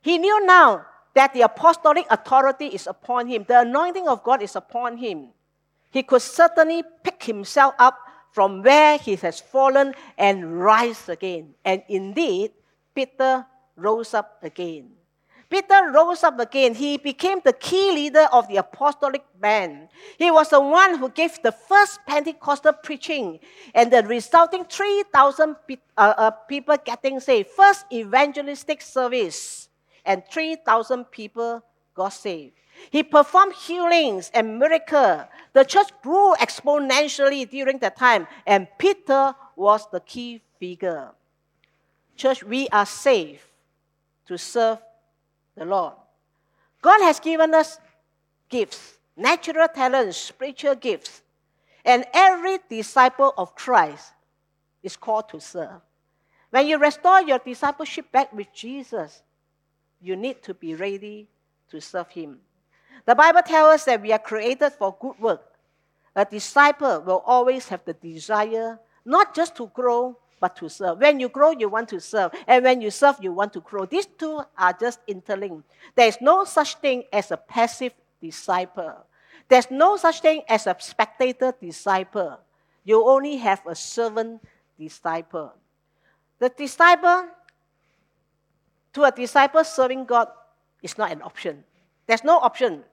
He 0.04 0.18
knew 0.18 0.46
now 0.46 0.86
that 1.16 1.34
the 1.34 1.42
apostolic 1.42 2.06
authority 2.12 2.68
is 2.68 2.88
upon 2.88 3.28
him, 3.28 3.46
the 3.48 3.62
anointing 3.62 4.08
of 4.08 4.22
God 4.22 4.42
is 4.42 4.56
upon 4.56 4.98
him. 4.98 5.30
He 5.92 6.04
could 6.04 6.22
certainly 6.22 6.84
pick 7.04 7.24
himself 7.24 7.74
up 7.80 7.98
from 8.34 8.62
where 8.64 8.98
he 8.98 9.16
has 9.16 9.40
fallen 9.40 9.94
and 10.18 10.60
rise 10.60 11.08
again. 11.08 11.56
And 11.64 11.84
indeed, 11.88 12.52
Peter 12.94 13.46
rose 13.78 14.14
up 14.14 14.44
again. 14.44 14.92
Peter 15.50 15.92
rose 15.94 16.24
up 16.24 16.40
again. 16.40 16.74
He 16.74 16.98
became 16.98 17.40
the 17.46 17.54
key 17.54 17.92
leader 17.92 18.28
of 18.34 18.48
the 18.48 18.58
apostolic 18.58 19.24
band. 19.40 19.88
He 20.18 20.32
was 20.32 20.50
the 20.50 20.60
one 20.60 20.98
who 20.98 21.10
gave 21.10 21.40
the 21.44 21.52
first 21.52 22.00
Pentecostal 22.08 22.74
preaching 22.74 23.40
and 23.74 23.94
the 23.94 24.04
resulting 24.04 24.66
3,000 24.66 25.56
pe- 25.68 25.78
uh, 25.96 26.14
uh, 26.18 26.32
people 26.32 26.76
getting 26.84 27.20
saved. 27.20 27.50
First 27.50 27.86
evangelistic 27.94 28.82
service, 28.82 29.70
and 30.06 30.24
3,000 30.32 31.06
people 31.06 31.64
got 31.94 32.10
saved. 32.10 32.54
He 32.90 33.04
performed 33.04 33.54
healings 33.54 34.32
and 34.34 34.60
miracles. 34.60 35.24
The 35.54 35.64
church 35.64 35.90
grew 36.02 36.34
exponentially 36.36 37.50
during 37.50 37.78
that 37.80 37.98
time, 37.98 38.28
and 38.46 38.68
Peter 38.78 39.36
was 39.56 39.88
the 39.92 40.00
key 40.00 40.42
figure. 40.60 41.12
Church, 42.16 42.44
we 42.44 42.68
are 42.70 42.86
saved 42.86 43.42
to 44.28 44.38
serve 44.38 44.80
the 45.56 45.66
Lord. 45.66 45.94
God 46.82 47.02
has 47.02 47.20
given 47.20 47.54
us 47.54 47.80
gifts, 48.50 48.98
natural 49.16 49.68
talents, 49.68 50.18
spiritual 50.18 50.76
gifts. 50.76 51.22
And 51.86 52.06
every 52.14 52.60
disciple 52.70 53.34
of 53.38 53.56
Christ 53.56 54.14
is 54.82 54.96
called 54.96 55.30
to 55.30 55.40
serve. 55.40 55.82
When 56.50 56.68
you 56.68 56.78
restore 56.78 57.22
your 57.22 57.40
discipleship 57.40 58.12
back 58.12 58.32
with 58.32 58.54
Jesus, 58.54 59.22
you 60.04 60.16
need 60.16 60.44
to 60.44 60.54
be 60.54 60.76
ready 60.76 61.28
to 61.72 61.80
serve 61.80 62.10
Him. 62.10 62.40
The 63.06 63.16
Bible 63.16 63.42
tells 63.42 63.76
us 63.76 63.86
that 63.86 64.02
we 64.02 64.12
are 64.12 64.20
created 64.20 64.74
for 64.74 64.96
good 65.00 65.18
work. 65.20 65.42
A 66.16 66.26
disciple 66.26 67.02
will 67.02 67.24
always 67.26 67.70
have 67.70 67.84
the 67.86 67.94
desire 67.94 68.80
not 69.06 69.34
just 69.34 69.56
to 69.56 69.68
grow, 69.74 70.18
but 70.40 70.56
to 70.58 70.70
serve. 70.70 71.00
When 71.00 71.20
you 71.20 71.30
grow, 71.30 71.52
you 71.52 71.70
want 71.70 71.88
to 71.90 72.00
serve. 72.00 72.32
And 72.48 72.66
when 72.66 72.82
you 72.82 72.92
serve, 72.92 73.16
you 73.22 73.32
want 73.32 73.54
to 73.54 73.62
grow. 73.62 73.86
These 73.86 74.08
two 74.18 74.42
are 74.58 74.74
just 74.74 75.00
interlinked. 75.08 75.64
There 75.96 76.08
is 76.08 76.18
no 76.20 76.44
such 76.44 76.76
thing 76.76 77.04
as 77.12 77.32
a 77.32 77.38
passive 77.38 77.94
disciple. 78.22 79.06
There's 79.48 79.72
no 79.72 79.96
such 79.96 80.20
thing 80.20 80.42
as 80.50 80.68
a 80.68 80.76
spectator 80.80 81.54
disciple. 81.60 82.40
You 82.84 83.08
only 83.08 83.38
have 83.38 83.62
a 83.66 83.76
servant 83.76 84.44
disciple. 84.78 85.54
The 86.40 86.50
disciple, 86.50 87.28
to 88.94 89.04
a 89.04 89.12
disciple 89.12 89.64
serving 89.64 90.06
God, 90.06 90.28
is 90.82 90.98
not 90.98 91.12
an 91.12 91.22
option. 91.22 91.64
There's 92.08 92.24
no 92.24 92.38
option. 92.40 92.84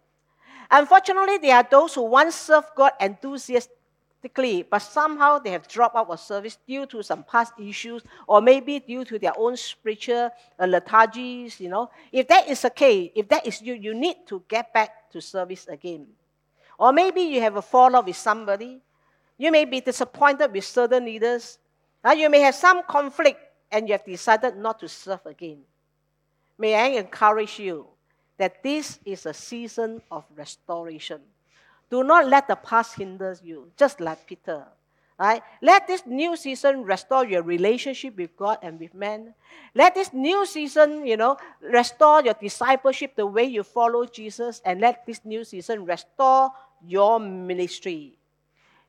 Unfortunately, 0.71 1.39
there 1.39 1.57
are 1.57 1.67
those 1.69 1.95
who 1.95 2.03
once 2.03 2.37
served 2.37 2.69
God 2.77 2.93
enthusiastically, 3.01 4.63
but 4.63 4.79
somehow 4.79 5.39
they 5.39 5.51
have 5.51 5.67
dropped 5.67 5.97
out 5.97 6.09
of 6.09 6.21
service 6.21 6.59
due 6.67 6.87
to 6.87 7.03
some 7.03 7.25
past 7.25 7.53
issues, 7.59 8.03
or 8.29 8.41
maybe 8.41 8.79
due 8.79 9.05
to 9.05 9.19
their 9.19 9.33
own 9.37 9.57
spiritual 9.57 10.31
lethargies. 10.61 11.59
You 11.59 11.71
know, 11.71 11.91
if 12.13 12.29
that 12.29 12.49
is 12.49 12.63
the 12.63 12.71
case, 12.71 13.11
if 13.17 13.29
that 13.29 13.47
is 13.47 13.61
you, 13.61 13.75
you 13.75 13.95
need 13.95 14.27
to 14.29 14.43
get 14.47 14.73
back 14.73 15.11
to 15.11 15.21
service 15.21 15.67
again. 15.67 16.07
Or 16.79 16.93
maybe 16.93 17.23
you 17.23 17.41
have 17.41 17.57
a 17.57 17.63
fallout 17.63 18.07
with 18.07 18.17
somebody. 18.17 18.81
You 19.37 19.51
may 19.51 19.65
be 19.65 19.81
disappointed 19.81 20.53
with 20.53 20.65
certain 20.65 21.05
leaders. 21.05 21.59
Uh, 22.05 22.13
you 22.13 22.31
may 22.31 22.41
have 22.41 22.55
some 22.55 22.83
conflict, 22.85 23.41
and 23.73 23.89
you 23.89 23.93
have 23.93 24.05
decided 24.05 24.57
not 24.57 24.79
to 24.81 24.89
serve 24.89 25.27
again. 25.27 25.59
May 26.61 26.75
I 26.75 27.01
encourage 27.01 27.59
you 27.59 27.87
that 28.37 28.63
this 28.63 28.99
is 29.07 29.25
a 29.25 29.33
season 29.33 30.03
of 30.11 30.27
restoration. 30.37 31.23
Do 31.89 32.05
not 32.05 32.29
let 32.29 32.49
the 32.49 32.57
past 32.57 32.97
hinder 32.97 33.35
you, 33.43 33.73
just 33.79 33.99
like 33.99 34.27
Peter. 34.27 34.67
Right? 35.19 35.43
Let 35.63 35.87
this 35.87 36.05
new 36.05 36.37
season 36.37 36.85
restore 36.85 37.25
your 37.25 37.43
relationship 37.43 38.17
with 38.17 38.37
God 38.37 38.59
and 38.63 38.79
with 38.79 38.93
men. 38.93 39.33
Let 39.75 39.95
this 39.95 40.13
new 40.13 40.45
season, 40.45 41.07
you 41.07 41.17
know, 41.17 41.39
restore 41.63 42.23
your 42.23 42.35
discipleship, 42.35 43.17
the 43.17 43.27
way 43.27 43.45
you 43.45 43.63
follow 43.63 44.05
Jesus, 44.05 44.61
and 44.63 44.83
let 44.83 45.07
this 45.07 45.25
new 45.25 45.45
season 45.45 45.87
restore 45.87 46.51
your 46.85 47.19
ministry. 47.19 48.19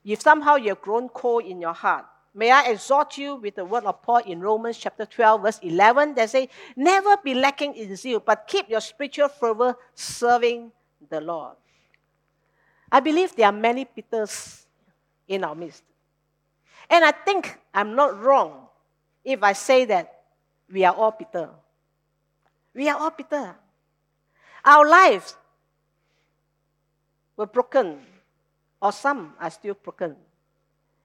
If 0.03 0.21
somehow 0.21 0.55
you've 0.55 0.81
grown 0.81 1.07
cold 1.07 1.45
in 1.45 1.61
your 1.61 1.73
heart, 1.73 2.05
May 2.33 2.49
I 2.49 2.69
exhort 2.69 3.17
you 3.17 3.35
with 3.35 3.55
the 3.55 3.65
word 3.65 3.83
of 3.83 4.01
Paul 4.01 4.19
in 4.19 4.39
Romans 4.39 4.77
chapter 4.77 5.05
12, 5.05 5.41
verse 5.41 5.59
11 5.61 6.15
that 6.15 6.29
say, 6.29 6.47
Never 6.77 7.17
be 7.17 7.33
lacking 7.33 7.75
in 7.75 7.95
zeal, 7.97 8.21
but 8.21 8.47
keep 8.47 8.69
your 8.69 8.79
spiritual 8.79 9.27
fervor 9.27 9.75
serving 9.93 10.71
the 11.09 11.19
Lord. 11.19 11.57
I 12.89 13.01
believe 13.01 13.35
there 13.35 13.47
are 13.47 13.51
many 13.51 13.83
Peters 13.83 14.65
in 15.27 15.43
our 15.43 15.55
midst. 15.55 15.83
And 16.89 17.03
I 17.03 17.11
think 17.11 17.59
I'm 17.73 17.95
not 17.95 18.17
wrong 18.21 18.67
if 19.25 19.43
I 19.43 19.51
say 19.53 19.85
that 19.85 20.23
we 20.71 20.85
are 20.85 20.95
all 20.95 21.11
Peter. 21.11 21.49
We 22.73 22.87
are 22.87 22.97
all 22.97 23.11
Peter. 23.11 23.55
Our 24.63 24.87
lives 24.87 25.35
were 27.35 27.45
broken, 27.45 27.99
or 28.81 28.93
some 28.93 29.33
are 29.39 29.49
still 29.49 29.73
broken 29.73 30.15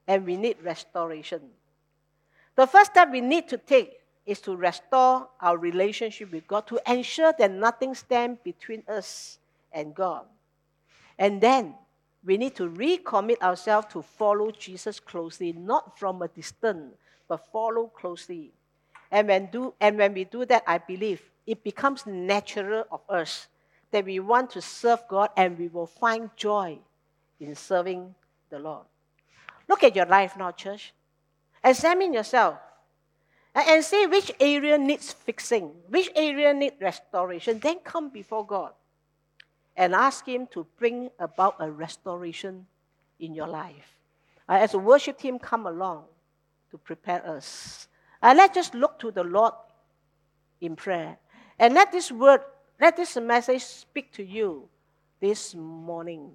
and 0.06 0.24
we 0.24 0.36
need 0.36 0.56
restoration. 0.62 1.40
The 2.54 2.66
first 2.66 2.92
step 2.92 3.10
we 3.10 3.20
need 3.20 3.48
to 3.48 3.58
take 3.58 4.00
is 4.24 4.40
to 4.40 4.56
restore 4.56 5.28
our 5.40 5.56
relationship 5.56 6.32
with 6.32 6.46
God, 6.46 6.66
to 6.68 6.80
ensure 6.90 7.32
that 7.38 7.50
nothing 7.50 7.94
stands 7.94 8.40
between 8.42 8.82
us 8.88 9.38
and 9.72 9.94
God. 9.94 10.24
And 11.18 11.40
then 11.40 11.74
we 12.24 12.36
need 12.36 12.56
to 12.56 12.68
recommit 12.68 13.40
ourselves 13.40 13.86
to 13.92 14.02
follow 14.02 14.50
Jesus 14.50 14.98
closely, 14.98 15.52
not 15.52 15.98
from 15.98 16.22
a 16.22 16.28
distance, 16.28 16.96
but 17.28 17.46
follow 17.52 17.86
closely. 17.86 18.50
And 19.10 19.28
when, 19.28 19.46
do, 19.46 19.74
and 19.80 19.96
when 19.96 20.14
we 20.14 20.24
do 20.24 20.44
that, 20.46 20.64
I 20.66 20.78
believe 20.78 21.22
it 21.46 21.62
becomes 21.62 22.04
natural 22.06 22.84
of 22.90 23.00
us 23.08 23.46
that 23.92 24.04
we 24.04 24.18
want 24.18 24.50
to 24.50 24.60
serve 24.60 25.00
God 25.08 25.30
and 25.36 25.56
we 25.56 25.68
will 25.68 25.86
find 25.86 26.30
joy 26.36 26.78
in 27.38 27.54
serving 27.54 28.14
the 28.50 28.58
Lord. 28.58 28.86
Look 29.68 29.82
at 29.84 29.96
your 29.96 30.06
life 30.06 30.36
now, 30.36 30.52
church. 30.52 30.92
Examine 31.62 32.12
yourself 32.12 32.58
and 33.54 33.82
see 33.82 34.06
which 34.06 34.30
area 34.38 34.76
needs 34.76 35.12
fixing, 35.12 35.70
which 35.88 36.10
area 36.14 36.52
needs 36.52 36.76
restoration. 36.80 37.58
Then 37.58 37.78
come 37.82 38.10
before 38.10 38.46
God 38.46 38.72
and 39.76 39.94
ask 39.94 40.26
Him 40.26 40.46
to 40.52 40.66
bring 40.78 41.10
about 41.18 41.56
a 41.58 41.70
restoration 41.70 42.66
in 43.18 43.34
your 43.34 43.48
life. 43.48 43.98
Uh, 44.48 44.52
as 44.54 44.74
a 44.74 44.78
worship 44.78 45.18
team 45.18 45.38
come 45.38 45.66
along 45.66 46.04
to 46.70 46.78
prepare 46.78 47.26
us, 47.26 47.88
uh, 48.22 48.34
let's 48.36 48.54
just 48.54 48.74
look 48.74 48.98
to 48.98 49.10
the 49.10 49.24
Lord 49.24 49.54
in 50.60 50.76
prayer 50.76 51.16
and 51.58 51.74
let 51.74 51.92
this 51.92 52.12
word, 52.12 52.40
let 52.80 52.96
this 52.96 53.16
message 53.16 53.64
speak 53.64 54.12
to 54.12 54.22
you 54.22 54.68
this 55.20 55.54
morning. 55.54 56.32